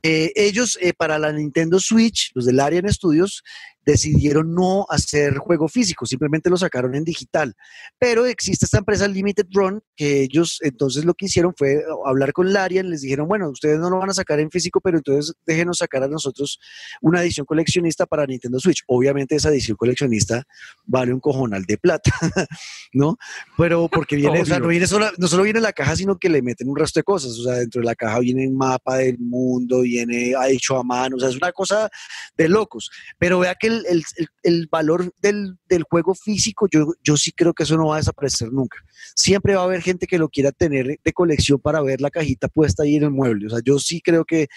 [0.03, 3.43] Eh, ellos, eh, para la Nintendo Switch, los del Arian Studios,
[3.85, 7.55] decidieron no hacer juego físico, simplemente lo sacaron en digital.
[7.99, 12.53] Pero existe esta empresa Limited Run que ellos entonces lo que hicieron fue hablar con
[12.53, 15.79] Larian, les dijeron, bueno, ustedes no lo van a sacar en físico, pero entonces déjenos
[15.79, 16.59] sacar a nosotros
[17.01, 18.83] una edición coleccionista para Nintendo Switch.
[18.87, 20.45] Obviamente esa edición coleccionista
[20.85, 22.13] vale un cojonal de plata,
[22.93, 23.17] ¿no?
[23.57, 26.29] Pero porque viene, o sea, no, viene solo, no solo viene la caja, sino que
[26.29, 27.39] le meten un resto de cosas.
[27.39, 31.17] O sea, dentro de la caja viene un mapa del mundo, viene hecho a mano,
[31.17, 31.89] o sea, es una cosa
[32.37, 32.91] de locos.
[33.19, 35.57] Pero vea que el, valor del,
[35.89, 38.79] juego físico, yo, yo sí creo que eso no va a desaparecer nunca.
[39.15, 42.49] Siempre va a haber gente que lo quiera tener de colección para ver la cajita
[42.49, 43.47] puesta ahí en el mueble.
[43.47, 44.49] O sea, yo sí creo que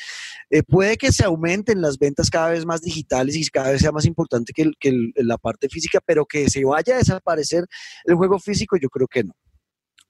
[0.49, 3.91] eh, puede que se aumenten las ventas cada vez más digitales y cada vez sea
[3.91, 4.71] más importante que,
[5.15, 7.65] la parte física, pero que se vaya a desaparecer
[8.05, 9.35] el juego físico, yo creo que no.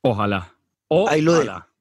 [0.02, 0.56] Ojalá.
[1.08, 1.73] Ahí lo dejo.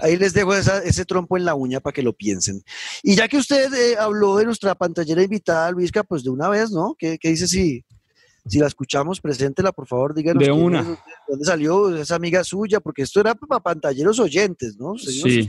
[0.00, 2.62] Ahí les dejo ese trompo en la uña para que lo piensen.
[3.02, 6.70] Y ya que usted eh, habló de nuestra pantallera invitada, Luisca, pues de una vez,
[6.70, 6.94] ¿no?
[6.98, 7.84] ¿Qué, dice si,
[8.46, 9.20] si la escuchamos?
[9.20, 10.44] Preséntela, por favor, díganos.
[10.44, 10.82] De una.
[11.26, 12.80] ¿Dónde salió esa amiga suya?
[12.80, 14.96] Porque esto era para pantalleros oyentes, ¿no?
[14.96, 15.48] sí,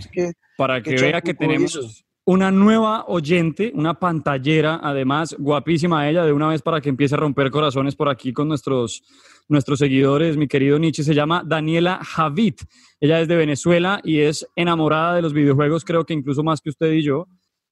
[0.58, 6.48] para que vea que tenemos una nueva oyente, una pantallera, además, guapísima ella, de una
[6.48, 9.02] vez para que empiece a romper corazones por aquí con nuestros,
[9.48, 10.38] nuestros seguidores.
[10.38, 12.62] Mi querido Nietzsche se llama Daniela Javit.
[13.00, 16.70] Ella es de Venezuela y es enamorada de los videojuegos, creo que incluso más que
[16.70, 17.28] usted y yo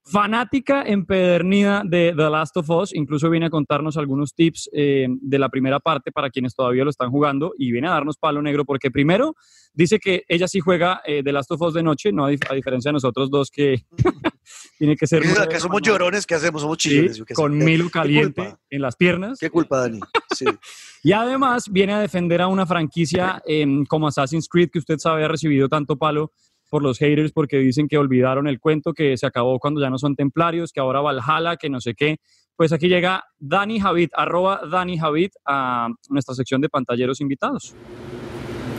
[0.10, 5.40] fanática empedernida de The Last of Us, incluso viene a contarnos algunos tips eh, de
[5.40, 8.64] la primera parte para quienes todavía lo están jugando y viene a darnos palo negro
[8.64, 9.36] porque primero
[9.74, 12.90] dice que ella sí juega eh, The Last of Us de noche, no a, diferencia
[12.90, 13.86] de nosotros dos que
[14.78, 15.24] tiene que ser...
[15.50, 16.62] que somos llorones, que hacemos?
[16.62, 17.24] Somos chillones.
[17.34, 19.40] con Milo caliente en las piernas.
[19.40, 20.00] ¿Qué culpa, Dani?
[20.34, 20.46] Sí.
[21.04, 25.26] y además viene a defender a una franquicia em, como Assassin's Creed que usted sabe
[25.26, 26.32] ha recibido tanto palo
[26.70, 29.98] por los haters porque dicen que olvidaron el cuento, que se acabó cuando ya no
[29.98, 32.18] son templarios, que ahora Valhalla, que no sé qué.
[32.56, 37.76] Pues aquí llega Dani Javid, arroba Dani Javid a nuestra sección de pantalleros invitados.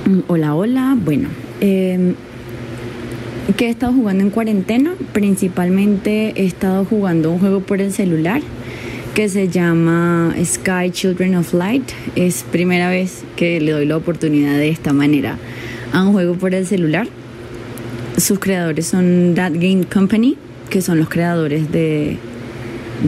[0.06, 0.96] Mm, hola, hola.
[0.98, 1.28] Bueno,
[1.60, 2.14] eh,
[3.56, 4.94] ¿qué he estado jugando en cuarentena?
[5.12, 8.42] Principalmente he estado jugando un juego por el celular
[9.14, 11.90] que se llama Sky Children of Light.
[12.14, 15.38] Es primera vez que le doy la oportunidad de esta manera
[15.92, 17.08] a un juego por el celular.
[18.18, 20.36] Sus creadores son That Game Company,
[20.70, 22.16] que son los creadores de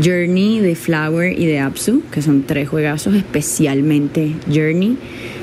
[0.00, 4.96] Journey, de Flower y de Apsu, que son tres juegazos, especialmente Journey.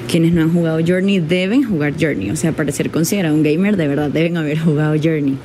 [0.10, 3.76] Quienes no han jugado Journey deben jugar Journey, o sea, para ser considerado un gamer,
[3.76, 5.38] de verdad deben haber jugado Journey.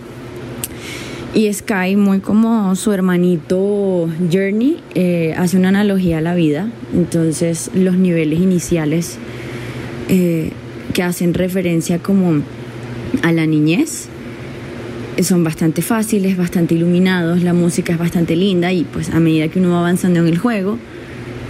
[1.35, 6.69] Y Sky, muy como su hermanito Journey, eh, hace una analogía a la vida.
[6.95, 9.19] Entonces, los niveles iniciales
[10.09, 10.53] eh,
[10.95, 12.41] que hacen referencia como
[13.23, 14.11] a la niñez
[15.21, 19.59] son bastante fáciles, bastante iluminados, la música es bastante linda y pues a medida que
[19.59, 20.79] uno va avanzando en el juego,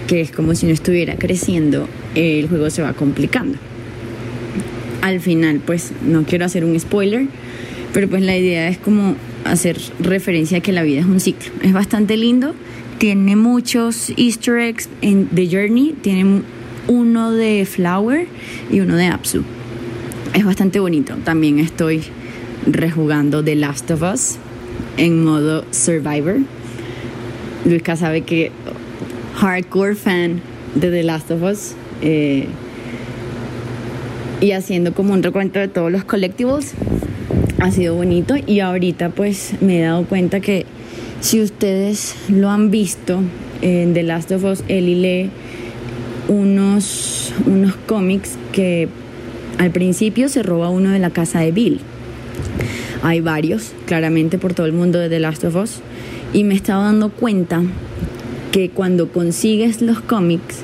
[0.09, 3.59] que es como si uno estuviera creciendo, el juego se va complicando.
[5.01, 7.27] Al final, pues no quiero hacer un spoiler,
[7.93, 11.53] pero pues la idea es como hacer referencia a que la vida es un ciclo.
[11.63, 12.55] Es bastante lindo,
[12.99, 16.43] tiene muchos easter eggs en The Journey, tiene
[16.89, 18.27] uno de Flower
[18.71, 19.45] y uno de Apsu.
[20.35, 22.03] Es bastante bonito, también estoy
[22.67, 24.39] rejugando The Last of Us
[24.97, 26.39] en modo Survivor.
[27.65, 28.51] Luisca sabe que
[29.35, 30.41] hardcore fan
[30.75, 32.47] de The Last of Us eh,
[34.41, 36.75] y haciendo como un recuento de todos los collectibles
[37.61, 40.67] ha sido bonito y ahorita pues me he dado cuenta que
[41.21, 43.21] si ustedes lo han visto
[43.61, 45.31] en The Last of Us Ellie lee
[46.29, 48.89] unos, unos cómics que
[49.59, 51.81] al principio se roba uno de la casa de Bill
[53.03, 55.81] hay varios, claramente, por todo el mundo de The Last of Us.
[56.33, 57.63] Y me estaba dando cuenta
[58.53, 60.61] que cuando consigues los cómics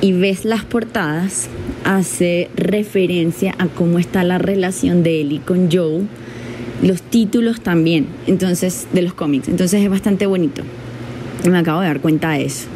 [0.00, 1.48] y ves las portadas,
[1.84, 6.02] hace referencia a cómo está la relación de Ellie con Joe
[6.82, 9.48] los títulos también, entonces, de los cómics.
[9.48, 10.62] Entonces es bastante bonito.
[11.48, 12.66] Me acabo de dar cuenta de eso.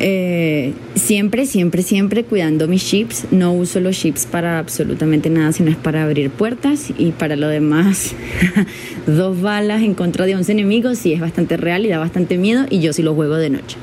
[0.00, 3.26] Eh, siempre, siempre, siempre cuidando mis chips.
[3.30, 7.48] No uso los chips para absolutamente nada, sino es para abrir puertas y para lo
[7.48, 8.14] demás.
[9.06, 12.66] dos balas en contra de 11 enemigos, sí es bastante real y da bastante miedo
[12.70, 13.76] y yo sí lo juego de noche.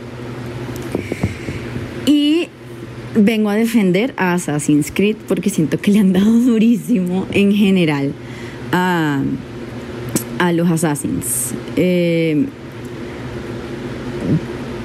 [2.05, 2.47] Y
[3.15, 8.13] vengo a defender a Assassin's Creed porque siento que le han dado durísimo en general
[8.71, 9.21] a,
[10.39, 11.53] a los Assassins.
[11.75, 12.45] Eh,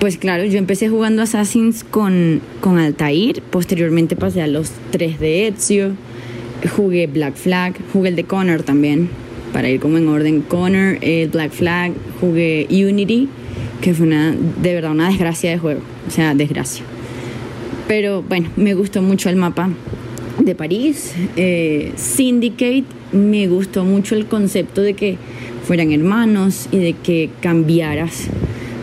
[0.00, 5.48] pues claro, yo empecé jugando Assassins con, con Altair, posteriormente pasé a los 3 de
[5.48, 5.92] Ezio,
[6.74, 9.10] jugué Black Flag, jugué el de Connor también,
[9.52, 13.28] para ir como en orden Connor, el Black Flag, jugué Unity,
[13.82, 16.82] que fue una, de verdad una desgracia de juego, o sea, desgracia.
[17.86, 19.68] Pero bueno, me gustó mucho el mapa
[20.38, 25.18] de París, eh, Syndicate, me gustó mucho el concepto de que
[25.66, 28.30] fueran hermanos y de que cambiaras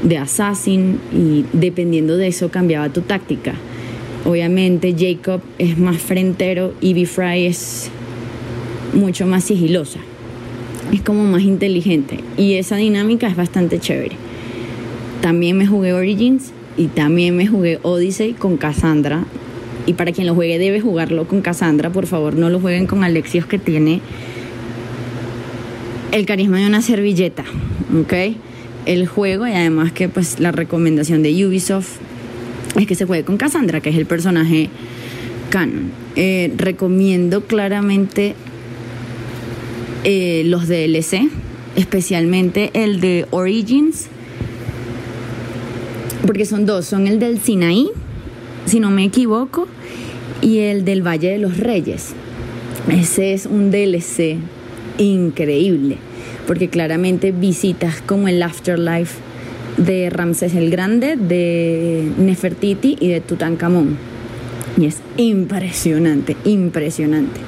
[0.04, 3.54] de assassin y dependiendo de eso cambiaba tu táctica.
[4.26, 7.90] Obviamente Jacob es más frentero y B-Fry es
[8.94, 10.00] mucho más sigilosa.
[10.94, 14.16] Es como más inteligente y esa dinámica es bastante chévere.
[15.22, 19.26] También me jugué Origins y también me jugué Odyssey con Cassandra.
[19.86, 23.04] Y para quien lo juegue debe jugarlo con Cassandra, por favor no lo jueguen con
[23.04, 24.02] Alexios que tiene
[26.12, 27.44] el carisma de una servilleta,
[28.02, 28.14] ¿ok?
[28.88, 31.98] El juego y además que pues la recomendación de Ubisoft
[32.80, 34.70] es que se juegue con Cassandra, que es el personaje
[35.50, 35.92] canon.
[36.16, 38.34] Eh, recomiendo claramente
[40.04, 41.30] eh, los DLC,
[41.76, 44.08] especialmente el de Origins,
[46.26, 47.90] porque son dos, son el del Sinaí,
[48.66, 49.68] si no me equivoco,
[50.42, 52.14] y el del Valle de los Reyes.
[52.90, 54.38] Ese es un DLC
[54.98, 55.98] increíble
[56.48, 59.16] porque claramente visitas como el afterlife
[59.78, 63.98] de Ramsés el Grande, de Nefertiti y de Tutankamón.
[64.78, 67.40] Y es impresionante, impresionante.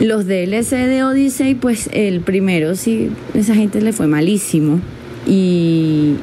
[0.00, 4.80] Los DLC de Odyssey, pues el primero sí, esa gente le fue malísimo.
[5.26, 6.14] Y,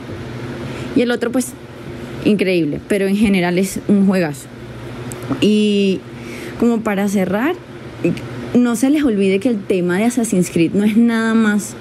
[0.96, 1.54] y el otro, pues,
[2.26, 2.80] increíble.
[2.88, 4.48] Pero en general es un juegazo.
[5.42, 6.00] Y
[6.60, 7.56] como para cerrar,
[8.54, 11.74] no se les olvide que el tema de Assassin's Creed no es nada más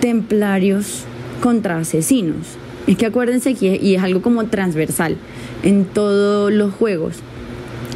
[0.00, 1.04] templarios
[1.42, 2.56] contra asesinos.
[2.86, 5.16] Es que acuérdense que, y es algo como transversal
[5.62, 7.16] en todos los juegos,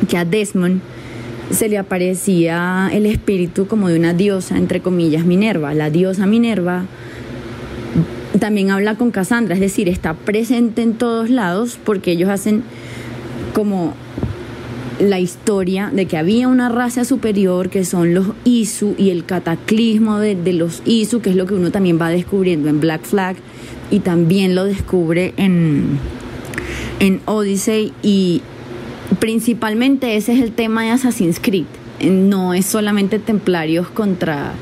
[0.09, 0.81] que a Desmond
[1.51, 5.75] se le aparecía el espíritu como de una diosa, entre comillas, Minerva.
[5.75, 6.85] La diosa Minerva
[8.39, 12.63] también habla con Cassandra, es decir, está presente en todos lados porque ellos hacen
[13.55, 13.95] como
[15.03, 20.21] la historia de que había una raza superior que son los Isu y el cataclismo
[20.21, 23.37] de, los Isu, que es lo que uno también va descubriendo en Black Flag
[23.91, 25.99] y también lo descubre en,
[27.01, 28.43] en Odyssey y
[29.19, 31.67] principalmente ese es el tema de Assassin's Creed.
[32.01, 34.53] No es solamente templarios contra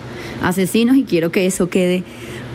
[0.42, 2.02] asesinos y quiero que eso quede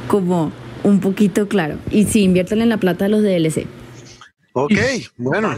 [0.07, 0.51] como
[0.83, 1.77] un poquito claro.
[1.91, 3.67] Y sí, inviértale en la plata de los DLC.
[4.53, 4.73] Ok,
[5.17, 5.55] bueno.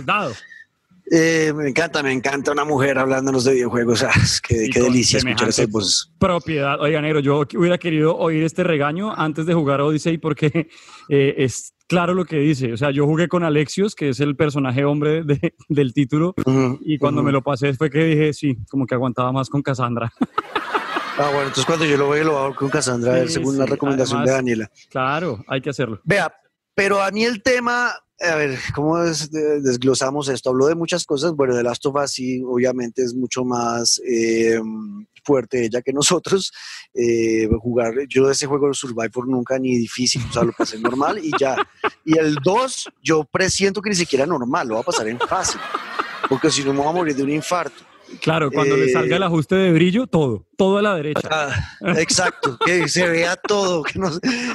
[1.09, 4.03] Eh, me encanta, me encanta una mujer hablándonos de videojuegos.
[4.07, 4.13] Ah,
[4.47, 6.11] qué, delicia escuchar esas voces.
[6.17, 6.79] Propiedad.
[6.79, 10.69] Oiga, negro, yo hubiera querido oír este regaño antes de jugar Odyssey porque
[11.09, 12.73] eh, es claro lo que dice.
[12.73, 15.23] O sea, yo jugué con Alexios, que es el personaje hombre
[15.69, 16.35] del título,
[16.81, 20.11] y cuando me lo pasé fue que dije, sí, como que aguantaba más con Cassandra.
[21.17, 24.31] Ah, bueno, entonces cuando yo lo veo, lo hago con Cassandra, según la recomendación de
[24.31, 24.71] Daniela.
[24.89, 25.99] Claro, hay que hacerlo.
[26.03, 26.31] Vea,
[26.75, 30.49] pero a mí el tema a ver, ¿cómo desglosamos esto?
[30.49, 31.33] Habló de muchas cosas.
[31.33, 34.59] Bueno, de Last of Us sí, obviamente es mucho más eh,
[35.23, 36.51] fuerte ella que nosotros.
[36.99, 41.19] Eh, jugar, yo ese juego de Survivor nunca ni difícil, o sea, lo pasé normal
[41.21, 41.55] y ya.
[42.03, 45.61] Y el 2, yo presiento que ni siquiera normal, lo va a pasar en fácil,
[46.27, 47.83] porque si no me voy a morir de un infarto.
[48.19, 51.29] Claro, cuando le salga el eh, ajuste de brillo, todo, todo a la derecha.
[51.29, 51.53] Ah,
[51.97, 53.99] exacto, que se vea todo, que,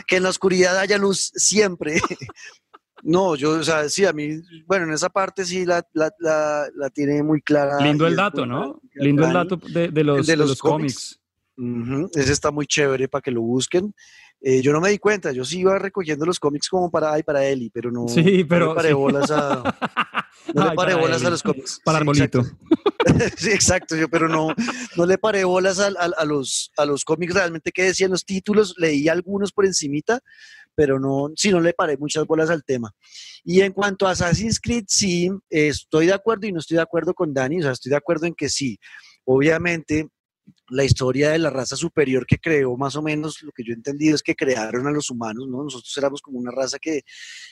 [0.08, 2.00] que en la oscuridad haya luz siempre.
[3.02, 5.82] No, yo, o sea, sí, a mí, bueno, en esa parte sí la,
[6.94, 7.84] tiene muy clara.
[7.84, 8.80] Lindo el dato, ¿no?
[8.94, 11.20] Lindo el dato de, los, de los, cómics.
[12.14, 13.92] Ese está muy chévere para que lo busquen.
[14.44, 17.22] Eh, yo no me di cuenta, yo sí iba recogiendo los cómics como para, ay,
[17.22, 19.62] para Eli, pero no, sí, pero, le paré bolas a,
[20.54, 21.80] no le paré bolas a los cómics.
[21.84, 22.42] Para el Arbolito.
[23.36, 24.48] sí, exacto, yo, pero no,
[24.96, 28.74] no le paré bolas a, a, los, a los cómics realmente que decían los títulos,
[28.78, 30.18] leí algunos por encimita,
[30.74, 32.92] pero no, si no le paré muchas bolas al tema.
[33.44, 37.14] Y en cuanto a Assassin's Creed, sí, estoy de acuerdo y no estoy de acuerdo
[37.14, 38.78] con Dani, o sea, estoy de acuerdo en que sí,
[39.24, 40.08] obviamente
[40.68, 43.76] la historia de la raza superior que creó, más o menos, lo que yo he
[43.76, 45.62] entendido es que crearon a los humanos, ¿no?
[45.62, 47.02] Nosotros éramos como una raza que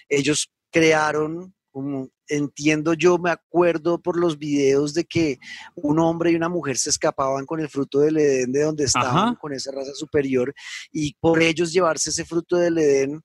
[0.09, 5.39] ellos crearon, como entiendo yo, me acuerdo por los videos de que
[5.75, 9.35] un hombre y una mujer se escapaban con el fruto del Edén de donde estaban,
[9.37, 10.55] con esa raza superior,
[10.93, 13.23] y por ellos llevarse ese fruto del Edén,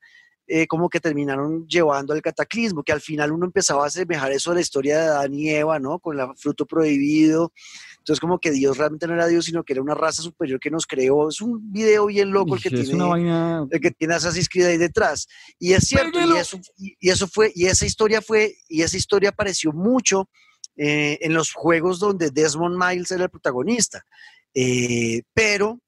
[0.48, 4.52] eh, como que terminaron llevando al cataclismo, que al final uno empezaba a asemejar eso
[4.52, 6.00] a la historia de Adán y Eva, ¿no?
[6.00, 7.52] Con el fruto prohibido.
[7.98, 10.70] Entonces, como que Dios realmente no era Dios, sino que era una raza superior que
[10.70, 11.30] nos creó.
[11.30, 15.28] Es un video bien loco el que, tiene, el que tiene Assassin's Creed ahí detrás.
[15.58, 19.30] Y es cierto, y eso, y, eso, fue, y esa historia fue, y esa historia
[19.30, 20.30] apareció mucho
[20.78, 24.06] eh, en los juegos donde Desmond Miles era el protagonista.
[24.54, 25.80] Eh, pero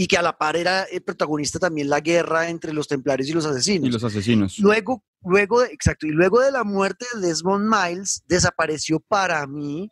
[0.00, 3.32] y que a la par era el protagonista también la guerra entre los templarios y
[3.32, 3.88] los asesinos.
[3.88, 4.56] Y los asesinos.
[4.60, 9.90] Luego, luego, exacto, y luego de la muerte de Desmond Miles, desapareció para mí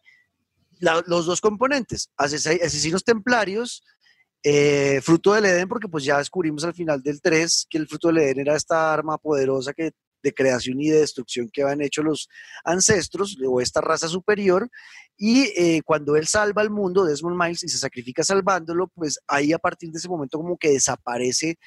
[0.78, 3.82] los dos componentes, asesinos templarios,
[4.44, 8.06] eh, fruto del Edén, porque pues ya descubrimos al final del 3 que el fruto
[8.06, 9.90] del Edén era esta arma poderosa que
[10.26, 12.28] de creación y de destrucción que habían hecho los
[12.64, 14.68] ancestros o esta raza superior.
[15.16, 19.52] Y eh, cuando él salva al mundo, Desmond Miles, y se sacrifica salvándolo, pues ahí
[19.52, 21.58] a partir de ese momento como que desaparece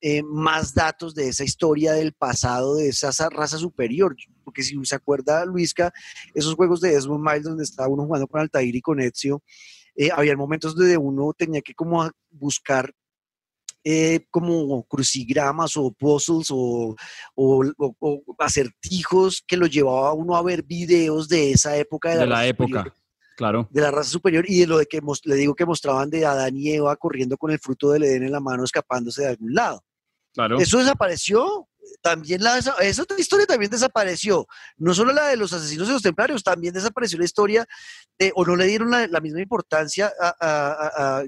[0.00, 4.14] eh, más datos de esa historia del pasado de esa raza superior.
[4.44, 5.92] Porque si se acuerda, Luisca,
[6.32, 9.42] esos juegos de Desmond Miles donde estaba uno jugando con Altair y con Ezio,
[9.96, 12.92] eh, había momentos donde uno tenía que como buscar
[13.88, 16.96] eh, como crucigramas o puzzles o,
[18.36, 22.16] acertijos que lo llevaba a uno a ver videos de esa época.
[22.16, 22.92] De, la, época,
[23.36, 23.68] claro.
[23.70, 26.56] De la raza superior y de lo de que le digo que mostraban de Adán
[26.56, 29.84] y Eva corriendo con el fruto del Edén en la mano escapándose de algún lado.
[30.34, 30.58] Claro.
[30.58, 31.68] Eso desapareció
[32.02, 34.46] también la, esa otra historia también desapareció.
[34.76, 37.66] No solo la de los asesinos de los templarios, también desapareció la historia
[38.34, 40.12] o no le dieron la, misma importancia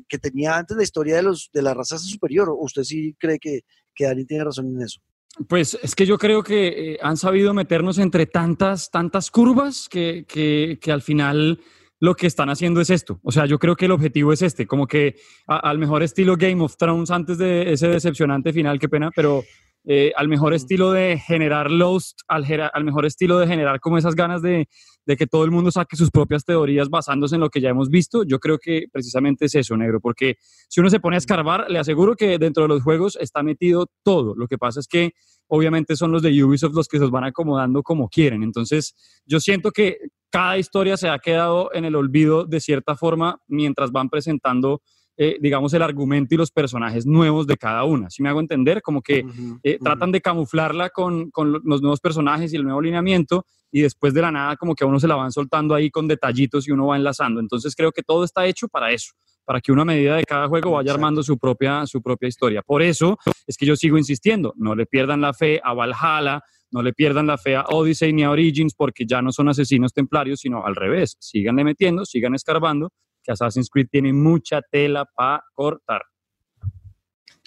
[0.08, 2.48] que tenía antes la historia de, los, de la raza superior.
[2.50, 3.62] ¿O usted sí cree que,
[3.94, 5.00] que Dani tiene razón en eso?
[5.46, 10.24] Pues es que yo creo que eh, han sabido meternos entre tantas, tantas curvas que,
[10.26, 11.60] que, que, al final
[12.00, 13.20] lo que están haciendo es esto.
[13.22, 15.16] O sea, yo creo que el objetivo es este, como que
[15.46, 19.44] al mejor estilo Game of Thrones antes de ese decepcionante final, qué pena, pero
[19.84, 24.14] eh, al mejor estilo de generar Lost, al, al, mejor estilo de generar como esas
[24.14, 24.68] ganas de,
[25.06, 27.88] de, que todo el mundo saque sus propias teorías basándose en lo que ya hemos
[27.88, 30.36] visto, yo creo que precisamente es eso, negro, porque
[30.68, 33.86] si uno se pone a escarbar, le aseguro que dentro de los juegos está metido
[34.02, 34.34] todo.
[34.36, 35.12] Lo que pasa es que
[35.46, 38.42] obviamente son los de Ubisoft los que se van acomodando como quieren.
[38.42, 38.94] Entonces,
[39.26, 39.98] yo siento que
[40.30, 44.82] cada historia se ha quedado en el olvido de cierta forma mientras van presentando
[45.20, 48.08] eh, digamos, el argumento y los personajes nuevos de cada una.
[48.08, 49.26] Si me hago entender, como que
[49.64, 54.14] eh, tratan de camuflarla con, con, los nuevos personajes y el nuevo lineamiento y después
[54.14, 56.70] de la nada como que a uno se la van soltando ahí con detallitos y
[56.70, 57.40] uno va enlazando.
[57.40, 59.12] Entonces creo que todo está hecho para eso,
[59.44, 62.62] para que una medida de cada juego vaya armando su propia, su propia historia.
[62.62, 66.80] Por eso es que yo sigo insistiendo, no le pierdan la fe a Valhalla, no
[66.80, 70.38] le pierdan la fe a Odyssey ni a Origins porque ya no son asesinos templarios,
[70.38, 71.16] sino al revés.
[71.18, 72.92] Síganle metiendo, sigan escarbando
[73.26, 76.02] Assassin's Creed tiene mucha tela para cortar.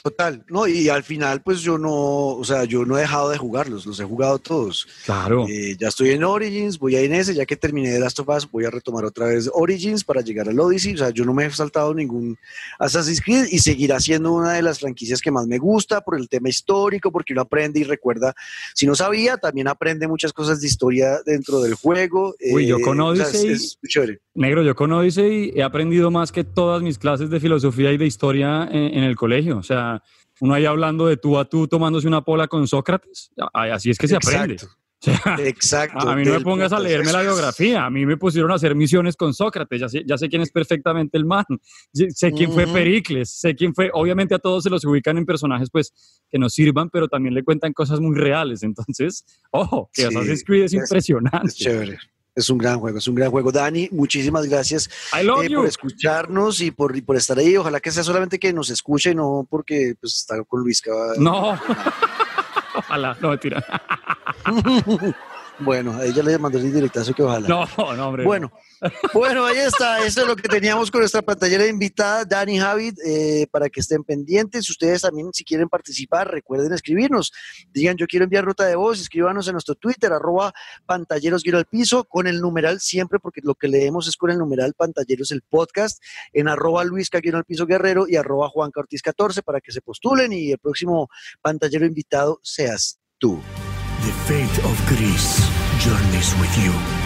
[0.03, 3.37] Total, no, y al final, pues yo no, o sea, yo no he dejado de
[3.37, 4.87] jugarlos, los he jugado todos.
[5.05, 5.45] Claro.
[5.47, 8.19] Eh, ya estoy en Origins, voy a ir en ese, ya que terminé de Last
[8.19, 10.95] of Us, voy a retomar otra vez Origins para llegar al Odyssey.
[10.95, 12.37] O sea, yo no me he saltado ningún
[12.79, 16.27] Assassin's Creed y seguirá siendo una de las franquicias que más me gusta por el
[16.29, 18.33] tema histórico, porque uno aprende y recuerda.
[18.73, 22.35] Si no sabía, también aprende muchas cosas de historia dentro del juego.
[22.51, 23.55] Uy, yo con eh, Odyssey.
[24.33, 28.05] Negro, yo con Odyssey he aprendido más que todas mis clases de filosofía y de
[28.05, 29.57] historia en el colegio.
[29.57, 29.90] O sea,
[30.39, 33.31] uno ahí hablando de tú a tú tomándose una pola con Sócrates.
[33.53, 34.57] Así es que se aprende.
[35.39, 36.07] Exacto.
[36.07, 37.85] A mí no me pongas a leerme la biografía.
[37.85, 39.81] A mí me pusieron a hacer misiones con Sócrates.
[39.81, 41.45] Ya sé, ya sé quién es perfectamente el man.
[41.91, 43.29] Sé quién fue Pericles.
[43.31, 43.89] Sé quién fue.
[43.93, 45.93] Obviamente a todos se los ubican en personajes pues
[46.29, 48.63] que nos sirvan, pero también le cuentan cosas muy reales.
[48.63, 51.47] Entonces, ojo, que Assassin's Creed es, impresionante.
[51.47, 51.97] Es chévere.
[52.33, 53.51] Es un gran juego, es un gran juego.
[53.51, 54.89] Dani, muchísimas gracias
[55.19, 57.57] eh, por escucharnos y por, por estar ahí.
[57.57, 60.81] Ojalá que sea solamente que nos escuche, no porque pues, está con Luis.
[60.81, 61.59] Que No,
[62.75, 63.63] ojalá, no, tira.
[65.63, 67.47] Bueno, a ella le mandó el directazo que ojalá.
[67.47, 68.23] No, no, hombre.
[68.23, 68.51] Bueno,
[69.13, 70.03] bueno, ahí está.
[70.05, 74.03] Eso es lo que teníamos con nuestra pantallera invitada, Dani Javid, eh, para que estén
[74.03, 74.69] pendientes.
[74.69, 77.31] Ustedes también, si quieren participar, recuerden escribirnos.
[77.71, 80.53] Digan, yo quiero enviar ruta de voz, escríbanos en nuestro Twitter, arroba
[80.85, 84.73] pantalleros al piso, con el numeral siempre, porque lo que leemos es con el numeral
[84.73, 86.01] pantalleros el podcast,
[86.33, 90.33] en arroba Luis al piso guerrero y arroba Juan Ortiz 14 para que se postulen
[90.33, 91.09] y el próximo
[91.41, 93.39] pantallero invitado seas tú.
[94.01, 95.47] The fate of Greece
[95.77, 97.00] journeys with you.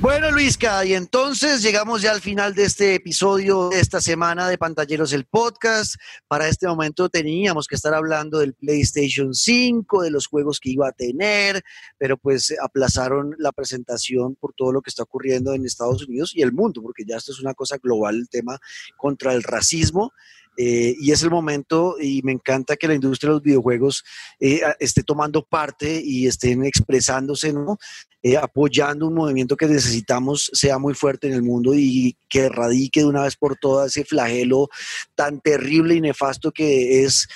[0.00, 5.12] Luisca, y entonces llegamos ya al final de este episodio de esta semana de Pantalleros
[5.12, 5.96] el Podcast.
[6.28, 10.86] Para este momento teníamos que estar hablando del PlayStation 5, de los juegos que iba
[10.86, 11.62] a tener,
[11.98, 16.42] pero pues aplazaron la presentación por todo lo que está ocurriendo en Estados Unidos y
[16.42, 18.58] el mundo, porque ya esto es una cosa global, el tema
[18.96, 20.12] contra el racismo.
[20.60, 24.02] Eh, y es el momento y me encanta que la industria de los videojuegos
[24.40, 27.78] eh, esté tomando parte y estén expresándose, ¿no?
[28.24, 33.00] Eh, apoyando un movimiento que necesitamos sea muy fuerte en el mundo y que erradique
[33.00, 34.68] de una vez por todas ese flagelo
[35.14, 37.28] tan terrible y nefasto que es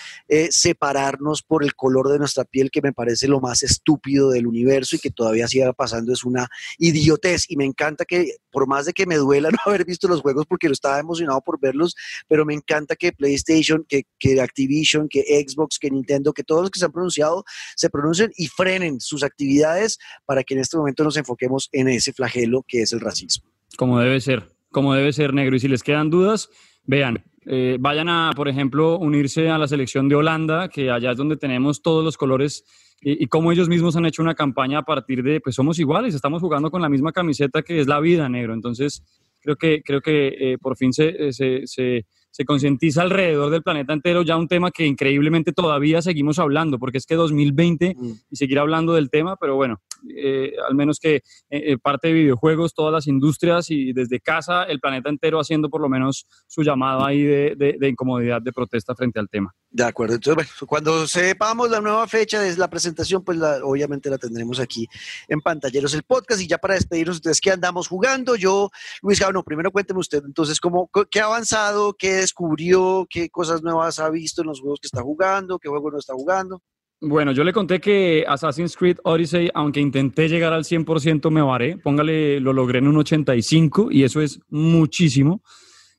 [0.51, 4.97] separarnos por el color de nuestra piel, que me parece lo más estúpido del universo
[4.97, 6.49] y que todavía siga pasando, es una
[6.79, 7.45] idiotez.
[7.49, 10.47] Y me encanta que, por más de que me duela no haber visto los juegos
[10.49, 11.95] porque lo estaba emocionado por verlos,
[12.27, 16.71] pero me encanta que PlayStation, que, que Activision, que Xbox, que Nintendo, que todos los
[16.71, 17.45] que se han pronunciado
[17.77, 22.13] se pronuncien y frenen sus actividades para que en este momento nos enfoquemos en ese
[22.13, 23.49] flagelo que es el racismo.
[23.77, 25.57] Como debe ser, como debe ser negro.
[25.57, 26.49] Y si les quedan dudas,
[26.85, 31.17] vean, eh, vayan a, por ejemplo, unirse a la selección de Holanda, que allá es
[31.17, 32.65] donde tenemos todos los colores
[33.05, 36.41] y, cómo ellos mismos han hecho una campaña a partir de, pues somos iguales, estamos
[36.41, 38.55] jugando con la misma camiseta que es la vida, negro.
[38.55, 39.03] Entonces,
[39.41, 43.93] creo que, creo que eh, por fin se, se, se se concientiza alrededor del planeta
[43.93, 48.13] entero ya un tema que increíblemente todavía seguimos hablando, porque es que 2020 mm.
[48.31, 52.15] y seguir hablando del tema, pero bueno, eh, al menos que eh, eh, parte de
[52.15, 56.63] videojuegos, todas las industrias y desde casa el planeta entero haciendo por lo menos su
[56.63, 59.55] llamado ahí de, de, incomodidad, de protesta frente al tema.
[59.71, 64.19] De acuerdo, entonces bueno, cuando sepamos la nueva fecha de la presentación, pues obviamente la
[64.19, 64.89] tendremos aquí
[65.29, 68.71] en Pantalleros el podcast y ya para despedirnos, ustedes qué andamos jugando, yo,
[69.03, 73.99] Luis Gabno, primero cuénteme usted entonces cómo, qué ha avanzado, qué descubrió, qué cosas nuevas
[73.99, 76.63] ha visto en los juegos que está jugando, qué juego no está jugando.
[77.05, 81.77] Bueno, yo le conté que Assassin's Creed Odyssey, aunque intenté llegar al 100%, me varé.
[81.77, 85.43] Póngale, lo logré en un 85 y eso es muchísimo.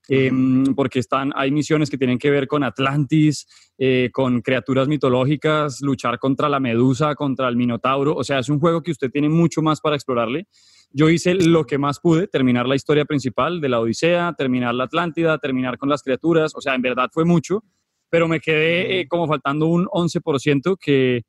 [0.09, 3.47] Em, porque están, hay misiones que tienen que ver con Atlantis,
[3.77, 8.13] eh, con criaturas mitológicas, luchar contra la medusa, contra el minotauro.
[8.15, 10.47] O sea, es un juego que usted tiene mucho más para explorarle.
[10.91, 14.83] Yo hice lo que más pude, terminar la historia principal de la Odisea, terminar la
[14.83, 17.63] Atlántida, terminar con las criaturas, o sea, en verdad fue mucho,
[18.09, 21.23] pero me quedé eh, como faltando un 11% que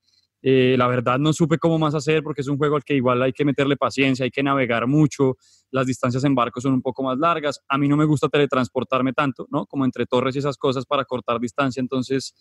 [0.46, 3.22] eh, la verdad no supe cómo más hacer porque es un juego al que igual
[3.22, 5.38] hay que meterle paciencia, hay que navegar mucho,
[5.70, 9.14] las distancias en barco son un poco más largas, a mí no me gusta teletransportarme
[9.14, 9.64] tanto, ¿no?
[9.64, 12.34] Como entre torres y esas cosas para cortar distancia, entonces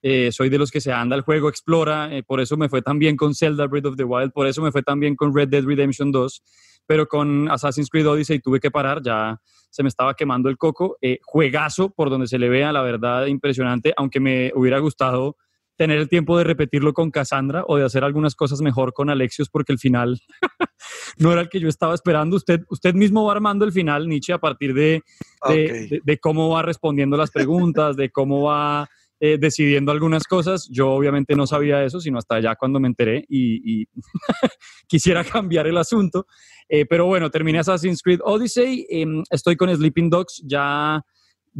[0.00, 2.98] eh, soy de los que se anda el juego, explora, por eso me fue tan
[2.98, 5.48] bien con Zelda Breath of the Wild, por eso me fue tan bien con Red
[5.48, 6.42] Dead Redemption 2,
[6.86, 9.38] pero con Assassin's Creed Odyssey tuve que parar, ya
[9.70, 10.96] se me estaba quemando el coco.
[11.00, 15.36] Eh, juegazo por donde se le vea, la verdad, impresionante, aunque me hubiera gustado
[15.80, 19.48] tener el tiempo de repetirlo con Cassandra o de hacer algunas cosas mejor con Alexios
[19.48, 20.20] porque el final
[21.16, 22.36] no era el que yo estaba esperando.
[22.36, 25.02] Usted, usted mismo va armando el final, Nietzsche, a partir de,
[25.48, 30.68] de cómo va respondiendo las preguntas, de cómo va eh, decidiendo algunas cosas.
[30.70, 33.86] Yo obviamente no sabía eso, sino hasta allá cuando me enteré y,
[34.86, 36.26] quisiera cambiar el asunto.
[36.68, 38.86] Eh, pero bueno, terminé Assassin's Creed Odyssey.
[38.90, 41.02] Em, estoy con Sleeping Dogs ya,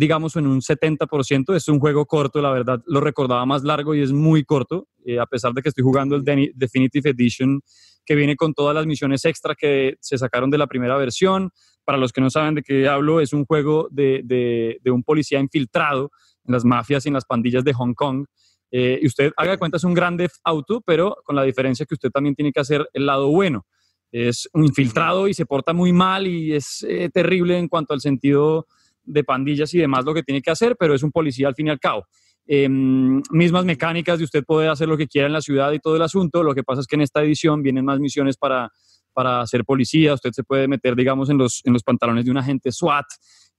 [0.01, 1.55] digamos, en un 70%.
[1.55, 2.83] Es un juego corto, la verdad.
[2.87, 6.17] Lo recordaba más largo y es muy corto, eh, a pesar de que estoy jugando
[6.17, 6.25] el
[6.55, 7.61] Definitive Edition,
[8.07, 11.51] que viene con todas las misiones extra que se sacaron de la primera versión.
[11.85, 15.39] Para los que no saben de qué hablo, es un juego de, de un policía
[15.39, 16.11] infiltrado
[16.47, 18.25] en las mafias y en las pandillas de Hong Kong.
[18.71, 21.95] Eh, y usted haga de cuenta, es un grande auto, pero con la diferencia que
[21.95, 23.67] usted también tiene que hacer el lado bueno.
[24.11, 28.01] Es un infiltrado y se porta muy mal y es eh, terrible en cuanto al
[28.01, 28.67] sentido
[29.03, 31.69] de pandillas y demás lo que tiene que hacer, pero es un policía al fin
[31.69, 32.05] y al cabo.
[32.47, 35.97] Em, mismas mecánicas de usted poder hacer lo que quiera en la ciudad y todo
[35.97, 36.43] el asunto.
[36.43, 38.71] Lo que pasa es que en esta edición vienen más misiones para,
[39.13, 40.15] para ser policía.
[40.15, 43.07] Usted se puede meter, digamos, en los, en los pantalones de un agente SWAT.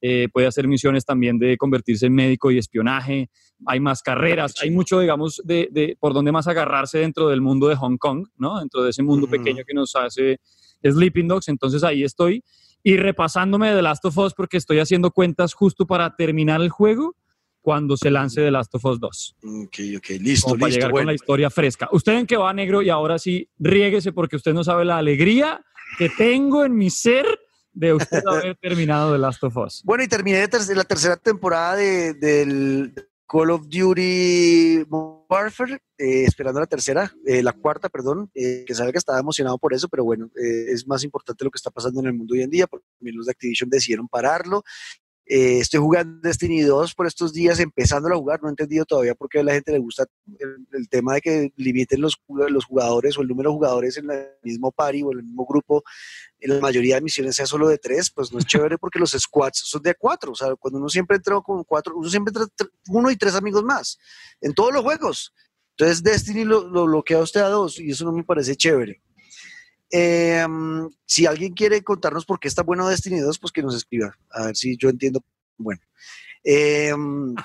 [0.01, 3.29] Eh, puede hacer misiones también de convertirse en médico y espionaje,
[3.67, 7.75] hay más carreras, hay mucho, digamos, de, por donde más agarrarse dentro del mundo de
[7.75, 8.59] Hong Kong, ¿no?
[8.59, 10.39] Dentro de ese mundo pequeño que nos hace
[10.83, 12.43] Sleeping Dogs, entonces ahí estoy.
[12.83, 17.15] Y repasándome The Last of Us porque estoy haciendo cuentas justo para terminar el juego
[17.61, 19.35] cuando se lance The Last of Us 2.
[19.65, 21.87] Ok, ok, listo, para llegar con la historia fresca.
[21.91, 22.81] ¿Usted en qué va, negro?
[22.81, 25.63] Y ahora sí, riéguese porque usted no sabe la alegría
[25.97, 27.25] que tengo en mi ser
[27.73, 29.81] de usted haber terminado The Last of Us.
[29.83, 32.93] Bueno, y terminé la tercera temporada de, del
[33.31, 38.91] Call of Duty Warfare, eh, esperando la tercera, eh, la cuarta, perdón, eh, que sabe
[38.91, 42.07] que estaba emocionado por eso, pero bueno, es más importante lo que está pasando en
[42.07, 44.63] el mundo hoy en día, porque los de Activision decidieron pararlo
[45.33, 48.41] Eh, estoy jugando Destiny 2 por estos días, empezando a jugar.
[48.41, 50.05] No he entendido todavía por qué a la gente le gusta
[50.73, 54.27] el, tema de que limiten los, los, jugadores o el número de jugadores en el
[54.43, 55.83] mismo party o en el mismo grupo.
[56.37, 59.11] En la mayoría de misiones sea solo de tres, pues no es chévere porque los
[59.11, 60.33] squads son de cuatro.
[60.33, 63.63] O sea, cuando uno siempre entra con cuatro, uno siempre entra uno y tres amigos
[63.63, 63.97] más
[64.41, 65.33] en todos los juegos.
[65.77, 69.01] Entonces Destiny lo, lo bloquea usted a dos y eso no me parece chévere.
[69.91, 74.17] Em, si alguien quiere contarnos por qué está bueno Destiny 2, pues que nos escriba.
[74.31, 75.23] A ver si yo entiendo.
[75.57, 75.81] Bueno.
[76.43, 77.35] Em,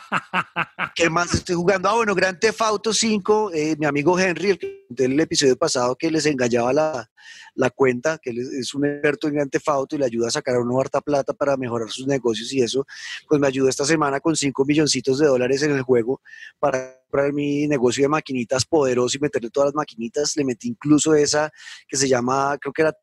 [0.94, 1.88] ¿Qué más estoy jugando?
[1.88, 6.10] Ah, bueno, Grand Theft Auto 5, eh, mi amigo Henry, el, del episodio pasado que
[6.10, 7.10] les engañaba la,
[7.54, 10.56] la cuenta, que es un experto en Grand Theft Auto y le ayuda a sacar
[10.56, 12.86] a uno harta plata para mejorar sus negocios y eso,
[13.28, 16.22] pues me ayudó esta semana con 5 milloncitos de dólares en el juego
[16.58, 20.36] para comprar mi negocio de maquinitas poderoso y meterle todas las maquinitas.
[20.36, 21.50] Le metí incluso esa
[21.86, 22.94] que se llama, creo que era,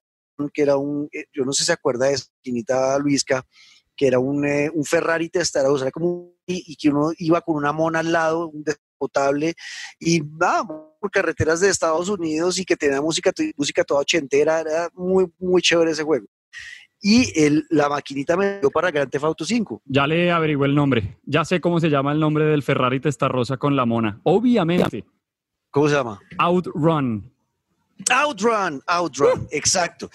[0.52, 3.46] que era un, eh, yo no sé si se acuerda de esa maquinita Luisca,
[3.96, 7.72] que era un, eh, un Ferrari testarodo, era como y, que uno iba con una
[7.72, 8.64] mona al lado, un
[8.98, 9.54] potable
[10.00, 14.90] y vamos por carreteras de Estados Unidos y que tenía música, música toda ochentera, era
[14.94, 16.26] muy, muy chévere ese juego.
[17.02, 19.82] Y el, la maquinita me dio para Grand Theft Auto 5.
[19.84, 21.20] Ya le averigué el nombre.
[21.26, 24.22] Ya sé cómo se llama el nombre del Ferrari Testarossa con la mona.
[24.24, 25.04] Obviamente.
[25.70, 26.22] ¿Cómo se llama?
[26.38, 27.33] Outrun.
[28.10, 30.10] Outrun, Outrun, exacto.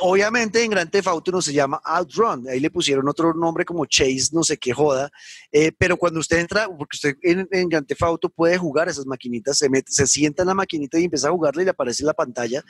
[0.00, 3.84] obviamente en Grand Theft Auto no se llama Outrun, ahí le pusieron otro nombre como
[3.86, 5.10] Chase, no sé qué joda,
[5.52, 9.06] eh, pero cuando usted entra, porque usted en, en Grand Theft Auto puede jugar esas
[9.06, 12.02] maquinitas, se, mete, se sienta en la maquinita y empieza a jugarle y le aparece
[12.02, 12.64] en la pantalla,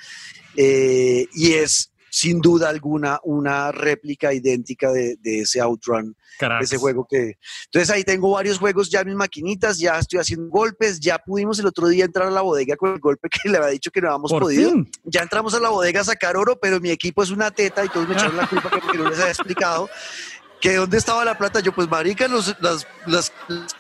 [0.56, 7.06] eh, y es sin duda alguna una réplica idéntica de, ese Outrun, de ese juego
[7.08, 7.38] que...
[7.66, 11.58] Entonces ahí tengo varios juegos ya en mis maquinitas, ya estoy haciendo golpes, ya pudimos
[11.58, 14.00] el otro día entrar a la bodega con el golpe que le había dicho que
[14.00, 14.72] no habíamos podido.
[15.04, 17.88] Ya entramos a la bodega a sacar oro, pero mi equipo es una teta y
[17.88, 19.88] todos me echaron la culpa que no les había explicado
[20.60, 21.60] que dónde estaba la plata.
[21.60, 23.32] Yo, pues, marica, los, las, las,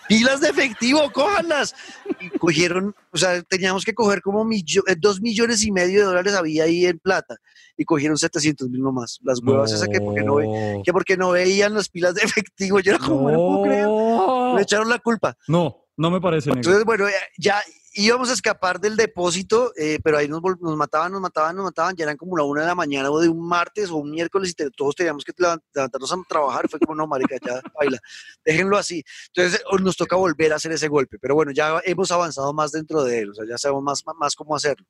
[0.08, 1.74] pilas de efectivo, cójanlas.
[2.20, 6.34] Y cogieron, o sea, teníamos que coger como eh, dos millones y medio de dólares
[6.34, 7.36] había ahí en plata.
[7.76, 9.18] Y cogieron 700 mil nomás.
[9.22, 10.36] Las huevas esas que porque, no,
[10.82, 12.80] que porque no veían las pilas de efectivo.
[12.80, 14.56] Yo era como, no, puedo creer.
[14.56, 15.36] Le echaron la culpa.
[15.46, 16.50] No, no me parece.
[16.50, 17.06] Entonces, bueno,
[17.38, 17.60] ya,
[17.98, 21.96] íbamos a escapar del depósito, eh, pero ahí nos, nos, mataban, nos mataban, nos mataban,
[21.96, 24.54] ya eran como la una de la mañana o de un martes o un miércoles
[24.56, 27.98] y todos teníamos que levantarnos a trabajar, fue como, no, marica, ya baila,
[28.44, 29.02] déjenlo así.
[29.34, 33.02] Entonces nos toca volver a hacer ese golpe, pero bueno, ya hemos avanzado más dentro
[33.02, 34.86] de él, o sea, ya sabemos más, más cómo hacerlo.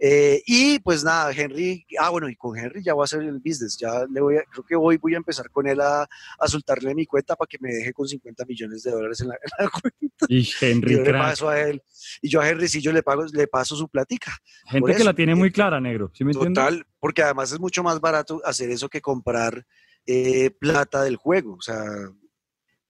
[0.00, 3.40] Eh, y pues nada, Henry, ah bueno, y con Henry ya voy a hacer el
[3.40, 6.02] business, ya le voy a, creo que hoy voy a empezar con él a,
[6.38, 9.36] a soltarle mi cuenta para que me deje con 50 millones de dólares en la,
[9.68, 10.26] cuenta.
[10.28, 11.82] Y Henry, yo le paso a él,
[12.22, 14.38] y yo a Henry si yo le pago, le paso su platica.
[14.66, 18.00] Gente que la tiene muy clara, negro, ¿sí me Total, porque además es mucho más
[18.00, 19.66] barato hacer eso que comprar
[20.06, 21.82] eh, plata del juego, o sea,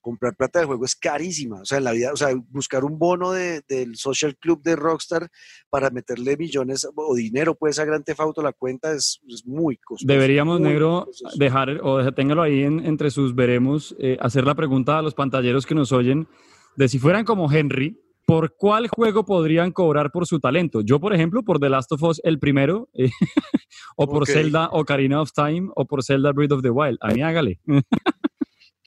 [0.01, 1.61] comprar plata de juego es carísima.
[1.61, 4.77] O sea, en la vida, o sea, buscar un bono de, del social club de
[4.77, 5.29] Rockstar
[5.71, 10.07] para meterle millones o dinero, pues a Theft Auto la cuenta es, muy costoso.
[10.07, 15.15] Deberíamos, negro, dejar, o téngalo ahí entre sus veremos, eh, hacer la pregunta a los
[15.15, 16.29] pantalleros que nos oyen
[16.77, 20.81] de si fueran como Henry, ¿por cuál juego podrían cobrar por su talento?
[20.81, 23.11] Yo, por ejemplo, por The Last of Us, el primero, eh,
[23.97, 26.99] o por Zelda Ocarina of Time, o por Zelda Breath of the Wild.
[27.01, 27.61] A mí hágale.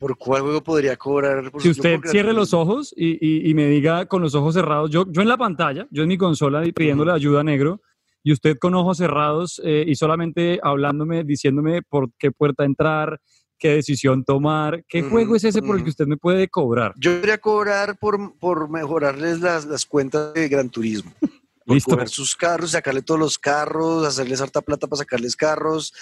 [0.01, 1.51] ¿Por cuál juego podría cobrar?
[1.59, 5.27] si usted cierre los ojos y, me diga con los ojos cerrados, yo, yo en
[5.27, 7.81] la pantalla, yo en mi consola pidiéndole ayuda a negro,
[8.23, 13.21] y usted con ojos cerrados eh, y solamente hablándome, diciéndome por qué puerta entrar,
[13.59, 16.95] qué decisión tomar, qué juego es ese por el que usted me puede cobrar.
[16.97, 21.13] Yo podría cobrar por, por mejorarles las, las cuentas de Gran Turismo.
[21.63, 22.07] Por Listo.
[22.07, 25.93] sus carros, sacarle todos los carros, hacerles harta plata para sacarles carros,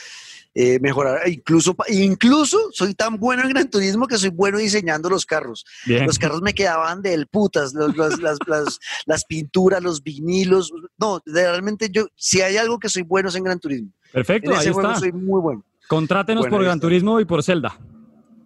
[0.55, 1.27] eh, mejorar.
[1.29, 5.65] Incluso, incluso soy tan bueno en Gran Turismo que soy bueno diseñando los carros.
[5.85, 7.73] Los carros me quedaban del putas,
[9.05, 10.71] las, pinturas, los vinilos.
[10.97, 13.89] No, realmente yo, si hay algo que soy bueno es en Gran Turismo.
[14.11, 14.95] Perfecto, ahí está.
[14.95, 15.63] soy muy bueno.
[15.87, 17.77] Contrátenos por Gran Turismo y por Zelda.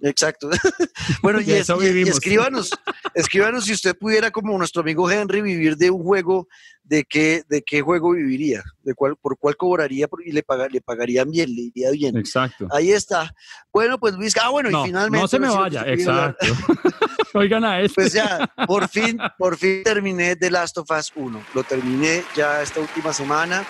[0.04, 0.49] Exacto.
[1.24, 2.72] bueno, y, escríbanos,
[3.14, 6.47] escríbanos si usted pudiera, como nuestro amigo Henry, vivir de un juego,
[6.84, 8.64] ¿de qué, de qué juego viviría?
[8.84, 10.08] ¿De cuál, ¿Por cuál cobraría?
[10.26, 12.18] Y le, le pagarían bien, le iría bien.
[12.18, 12.68] Exacto.
[12.72, 13.34] Ahí está.
[13.72, 15.22] Bueno, pues Luis, ah, bueno, y finalmente...
[15.22, 16.47] No se me vaya, exacto.
[17.34, 17.95] Oigan a esto.
[17.95, 21.45] Pues ya, por fin, por fin terminé The Last of Us 1.
[21.54, 23.66] Lo terminé ya esta última semana.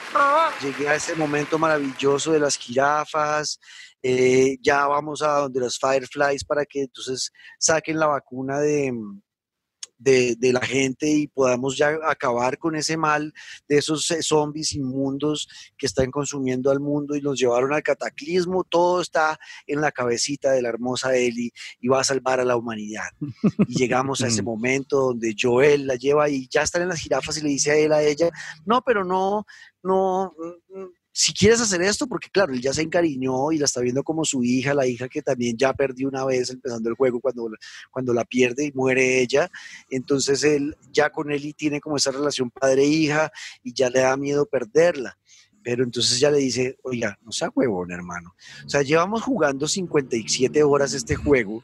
[0.62, 3.60] Llegué a ese momento maravilloso de las jirafas,
[4.04, 8.93] eh, ya vamos a donde los Fireflies para que entonces saquen la vacuna de,
[10.04, 13.34] de, la gente y podamos ya acabar con ese mal
[13.68, 15.47] de esos eh, zombies inmundos
[15.78, 18.64] que están consumiendo al mundo y nos llevaron al cataclismo.
[18.64, 22.58] Todo está en la cabecita de la hermosa Ellie y va a salvar a la
[22.58, 23.10] humanidad.
[23.68, 24.45] Y llegamos a ese mm.
[24.45, 27.76] momento donde Joel la lleva y ya están en las jirafas y le dice a
[27.76, 28.30] él, a ella,
[28.66, 29.45] no, pero no,
[29.84, 30.34] no,
[31.16, 34.26] si quieres hacer esto, porque claro, él ya se encariñó y la está viendo como
[34.26, 37.49] su hija, la hija que también ya perdió una vez empezando el juego cuando,
[37.91, 39.49] cuando la pierde y muere ella,
[39.91, 43.32] entonces él ya con él tiene como esa relación padre-hija
[43.64, 45.18] y ya le da miedo perderla.
[45.64, 48.36] Pero entonces ya le dice, oiga, no sea huevón, hermano.
[48.66, 51.64] O sea, llevamos jugando 57 horas este juego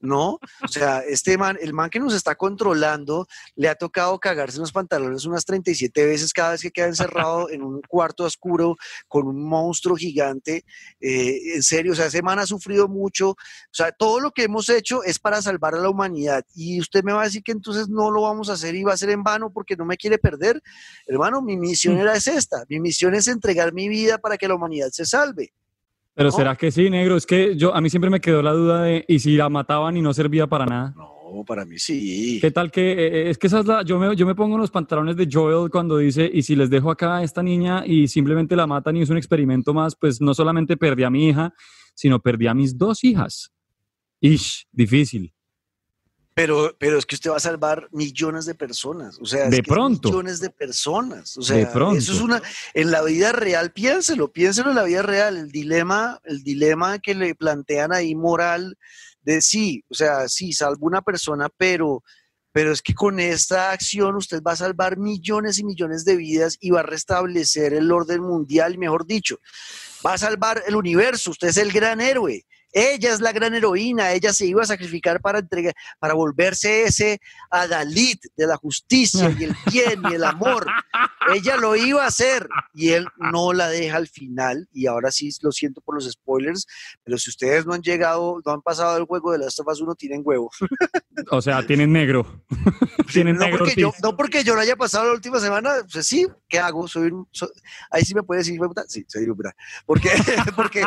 [0.00, 0.38] ¿no?
[0.62, 4.62] O sea, este man, el man que nos está controlando, le ha tocado cagarse en
[4.62, 8.76] los pantalones unas 37 veces cada vez que queda encerrado en un cuarto oscuro
[9.08, 10.64] con un monstruo gigante.
[11.00, 13.30] Eh, en serio, o sea, ese man ha sufrido mucho.
[13.30, 13.36] O
[13.72, 16.44] sea, todo lo que hemos hecho es para salvar a la humanidad.
[16.54, 18.92] Y usted me va a decir que entonces no lo vamos a hacer y va
[18.92, 20.62] a ser en vano porque no me quiere perder.
[21.06, 22.64] Hermano, mi misión era es esta.
[22.68, 25.52] Mi misión es entregar mi vida para que la humanidad se salve.
[26.16, 27.14] Pero será que sí, negro?
[27.14, 29.98] Es que yo a mí siempre me quedó la duda de y si la mataban
[29.98, 30.94] y no servía para nada.
[30.96, 32.38] No, para mí sí.
[32.40, 34.54] ¿Qué tal que eh, eh, es que esa es la yo me yo me pongo
[34.54, 37.84] en los pantalones de Joel cuando dice y si les dejo acá a esta niña
[37.86, 41.28] y simplemente la matan y es un experimento más, pues no solamente perdí a mi
[41.28, 41.52] hija,
[41.94, 43.52] sino perdí a mis dos hijas.
[44.20, 45.35] Ish, difícil.
[46.36, 50.10] Pero, pero es que usted va a salvar millones de personas, o sea, de pronto.
[50.10, 52.42] millones de personas, o sea, eso es una,
[52.74, 57.14] en la vida real, piénselo, piénselo en la vida real, el dilema, el dilema que
[57.14, 58.76] le plantean ahí moral
[59.22, 62.04] de sí, o sea, sí, salvo una persona, pero,
[62.52, 66.58] pero es que con esta acción usted va a salvar millones y millones de vidas
[66.60, 69.38] y va a restablecer el orden mundial, mejor dicho,
[70.04, 72.44] va a salvar el universo, usted es el gran héroe.
[72.78, 77.22] Ella es la gran heroína, ella se iba a sacrificar para entregar, para volverse ese
[77.50, 80.66] Adalid de la justicia y el bien y el amor.
[81.34, 84.68] ella lo iba a hacer y él no la deja al final.
[84.74, 86.66] Y ahora sí lo siento por los spoilers,
[87.02, 89.80] pero si ustedes no han llegado, no han pasado el juego de Last of Us
[89.80, 90.50] 1, tienen huevo.
[91.30, 92.44] o sea, tienen negro.
[93.10, 96.26] tienen no, porque yo, no porque yo lo haya pasado la última semana, pues sí,
[96.48, 96.86] ¿qué hago?
[96.88, 97.10] Soy,
[97.90, 99.54] ahí sí me puede decir, sí, soy puta.
[99.84, 100.10] Porque,
[100.56, 100.82] porque,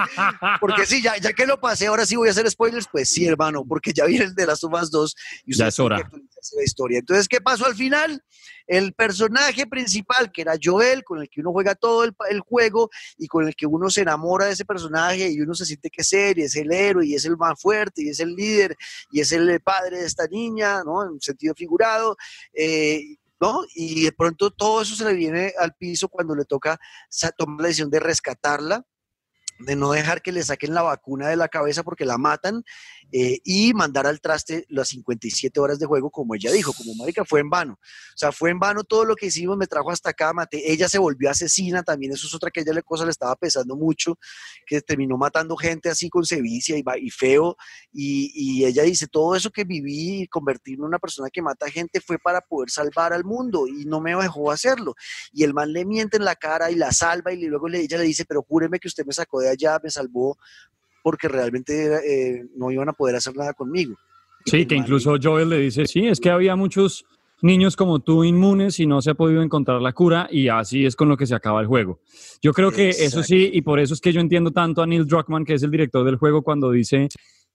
[0.59, 3.25] porque sí, ya, ya que lo pasé, ahora sí voy a hacer spoilers, pues sí,
[3.25, 5.97] hermano, porque ya viene el de las tomas 2 y ya es hora.
[6.55, 6.99] La historia.
[6.99, 8.23] Entonces, ¿qué pasó al final?
[8.65, 13.27] El personaje principal, que era Joel, con el que uno juega todo el, juego y
[13.27, 16.13] con el que uno se enamora de ese personaje y uno se siente que es
[16.13, 18.77] él, y es el héroe, y es el más fuerte, y es el líder,
[19.11, 21.03] y es el padre de esta niña, ¿no?
[21.03, 22.15] En sentido figurado.
[22.53, 23.63] Eh, ¿no?
[23.73, 26.79] Y de pronto todo eso se le viene al piso cuando le toca
[27.37, 28.85] tomar la decisión de rescatarla
[29.59, 32.63] de no dejar que le saquen la vacuna de la cabeza porque la matan
[33.11, 37.25] eh, y mandar al traste las 57 horas de juego, como ella dijo, como marica,
[37.25, 37.73] fue en vano.
[37.73, 40.71] O sea, fue en vano todo lo que hicimos, me trajo hasta acá, maté.
[40.71, 43.75] Ella se volvió asesina también, eso es otra que a ella cosa le estaba pesando
[43.75, 44.17] mucho,
[44.65, 47.57] que terminó matando gente así con sevicia y, feo.
[47.91, 52.19] Y, ella dice, todo eso que viví convertirme en una persona que mata gente fue
[52.19, 54.95] para poder salvar al mundo y no me dejó hacerlo.
[55.31, 58.03] Y el man le miente en la cara y la salva y luego ella le
[58.03, 60.37] dice, pero júreme que usted me sacó de allá, me salvó
[61.09, 61.73] porque realmente
[62.05, 63.95] eh, no iban a poder hacer nada conmigo.
[64.45, 67.03] Sí, que incluso Joel le dice, sí, es que había muchos
[67.41, 70.95] niños como tú inmunes y no se ha podido encontrar la cura y así es
[70.95, 71.99] con lo que se acaba el juego.
[72.43, 75.07] Yo creo que eso sí, y por eso es que yo entiendo tanto a Neil
[75.07, 77.07] Druckmann, que es el director del juego, cuando dice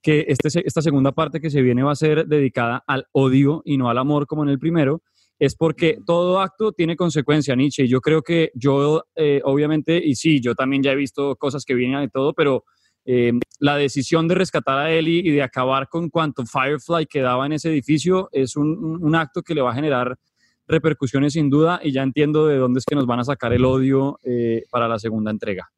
[0.03, 3.77] que este, esta segunda parte que se viene va a ser dedicada al odio y
[3.77, 5.01] no al amor como en el primero,
[5.39, 7.85] es porque todo acto tiene consecuencia, Nietzsche.
[7.85, 11.65] Y yo creo que Joel, eh, obviamente, y sí, yo también ya he visto cosas
[11.65, 12.65] que vienen de todo, pero
[13.05, 13.33] eh,
[13.65, 17.71] la decisión de rescatar a Ellie y de acabar con cuanto Firefly quedaba en ese
[17.71, 20.19] edificio es un, acto que le va a generar
[20.67, 23.65] repercusiones sin duda y ya entiendo de dónde es que nos van a sacar el
[23.65, 25.73] odio eh, para la segunda entrega.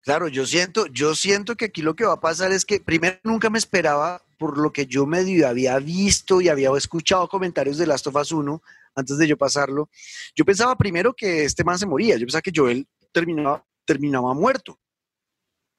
[0.00, 3.18] Claro, yo siento, yo siento que aquí lo que va a pasar es que primero
[3.22, 7.86] nunca me esperaba, por lo que yo medio había visto y había escuchado comentarios de
[7.86, 8.62] Last of Us 1
[8.94, 9.90] antes de yo pasarlo,
[10.34, 14.78] yo pensaba primero que este man se moría, yo pensaba que Joel terminaba, terminaba muerto.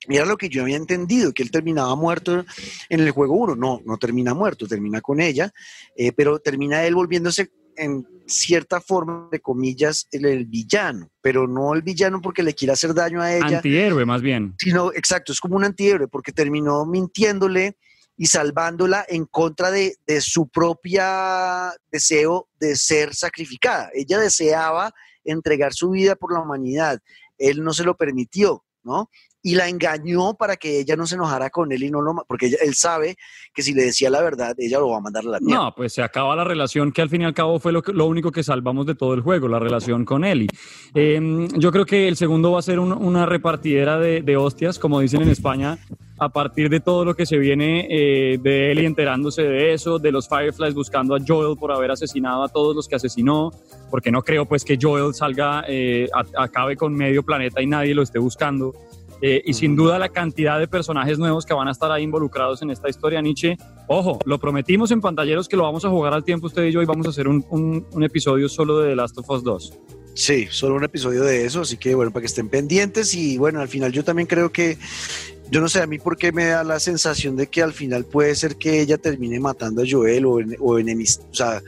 [0.07, 2.43] Y era lo que yo había entendido, que él terminaba muerto
[2.89, 3.55] en el juego 1.
[3.55, 5.53] No, no termina muerto, termina con ella,
[5.95, 11.81] eh, pero termina él volviéndose en cierta forma, de comillas, el, villano, pero no el
[11.81, 13.57] villano porque le quiere hacer daño a ella.
[13.57, 14.55] Antihéroe, más bien.
[14.57, 17.77] Sino, exacto, es como un antihéroe porque terminó mintiéndole
[18.17, 23.89] y salvándola en contra de, de su propia deseo de ser sacrificada.
[23.93, 24.93] Ella deseaba
[25.23, 26.99] entregar su vida por la humanidad.
[27.37, 29.09] Él no se lo permitió ¿no?
[29.43, 32.55] Y la engañó para que ella no se enojara con él y no lo porque
[32.61, 33.15] él sabe
[33.53, 35.63] que si le decía la verdad ella lo va a mandar a la mierda.
[35.63, 38.05] No, pues se acaba la relación que al fin y al cabo fue lo, lo
[38.05, 40.47] único que salvamos de todo el juego, la relación con Eli.
[40.93, 44.99] Em, yo creo que el segundo va a ser una repartidera de, de, hostias, como
[44.99, 45.77] dicen en España,
[46.21, 50.11] a partir de todo lo que se viene eh, de Eli enterándose de eso, de
[50.11, 53.51] los Fireflies buscando a Joel por haber asesinado a todos los que asesinó,
[53.89, 58.03] porque no creo pues que Joel salga, eh, acabe con medio planeta y nadie lo
[58.03, 58.75] esté buscando.
[59.21, 62.61] Eh, y sin duda la cantidad de personajes nuevos que van a estar ahí involucrados
[62.63, 63.55] en esta historia, Nietzsche.
[63.87, 66.81] Ojo, lo prometimos en pantalleros que lo vamos a jugar al tiempo usted y yo
[66.81, 69.73] y vamos a hacer un, un, episodio solo de The Last of Us 2.
[70.15, 73.61] Sí, solo un episodio de eso, así que bueno, para que estén pendientes y bueno,
[73.61, 74.77] al final yo también creo que,
[75.51, 78.05] yo no sé a mí por qué me da la sensación de que al final
[78.05, 81.61] puede ser que ella termine matando a Joel o, en, o enemis, o sea,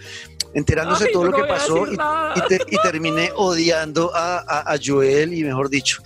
[0.55, 5.69] enterándose de todo lo que pasó y, y, termine odiando a, a Joel y mejor
[5.69, 6.01] dicho,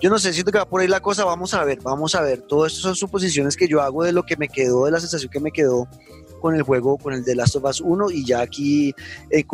[0.00, 2.22] yo no sé, siento que va por ahí la cosa, vamos a ver, vamos a
[2.22, 2.42] ver.
[2.42, 5.30] Todo esto son suposiciones que yo hago de lo que me quedó, de la sensación
[5.30, 5.86] que me quedó
[6.40, 8.94] con el juego, con el de Last of Us 1 y ya aquí
[9.30, 9.44] eh,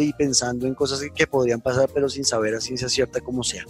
[0.00, 3.64] y pensando en cosas que, podrían pasar, pero sin saber a ciencia cierta como sea.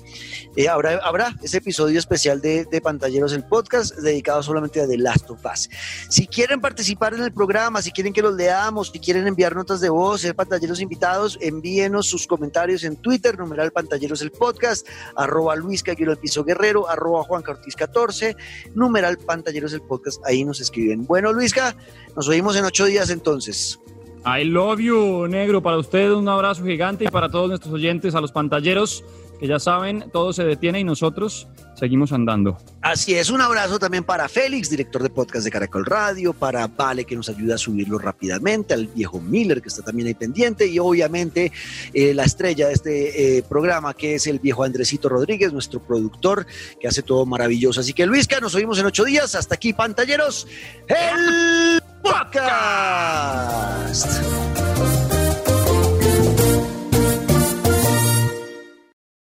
[0.56, 4.98] Eh, habrá, habrá ese episodio especial de, de, Pantalleros, el podcast, dedicado solamente a The
[4.98, 5.70] Last of Us.
[6.08, 9.80] Si quieren participar en el programa, si quieren que los leamos, si quieren enviar notas
[9.80, 14.86] de voz, ser pantalleros invitados, envíenos sus comentarios en Twitter, numeral Pantalleros el podcast,
[15.16, 18.36] arroba Luis Caguero Piso Guerrero, arroba Juan Cortiz 14,
[18.74, 21.06] numeral Pantalleros el podcast, ahí nos escriben.
[21.06, 21.74] Bueno, Luisca,
[22.16, 23.80] nos oímos en ocho días entonces.
[24.26, 25.62] I love you, negro.
[25.62, 29.04] Para usted un abrazo gigante y para todos nuestros oyentes, a los pantalleros,
[29.38, 32.56] que ya saben, todo se detiene y nosotros seguimos andando.
[32.80, 37.04] Así es, un abrazo también para Félix, director de podcast de Caracol Radio, para Vale,
[37.04, 40.78] que nos ayuda a subirlo rápidamente, al viejo Miller, que está también ahí pendiente, y
[40.78, 41.52] obviamente
[41.92, 46.46] eh, la estrella de este eh, programa, que es el viejo Andresito Rodríguez, nuestro productor,
[46.80, 47.80] que hace todo maravilloso.
[47.80, 49.34] Así que Luisca, nos oímos en ocho días.
[49.34, 50.46] Hasta aquí, pantalleros.
[50.88, 53.94] El Podcast.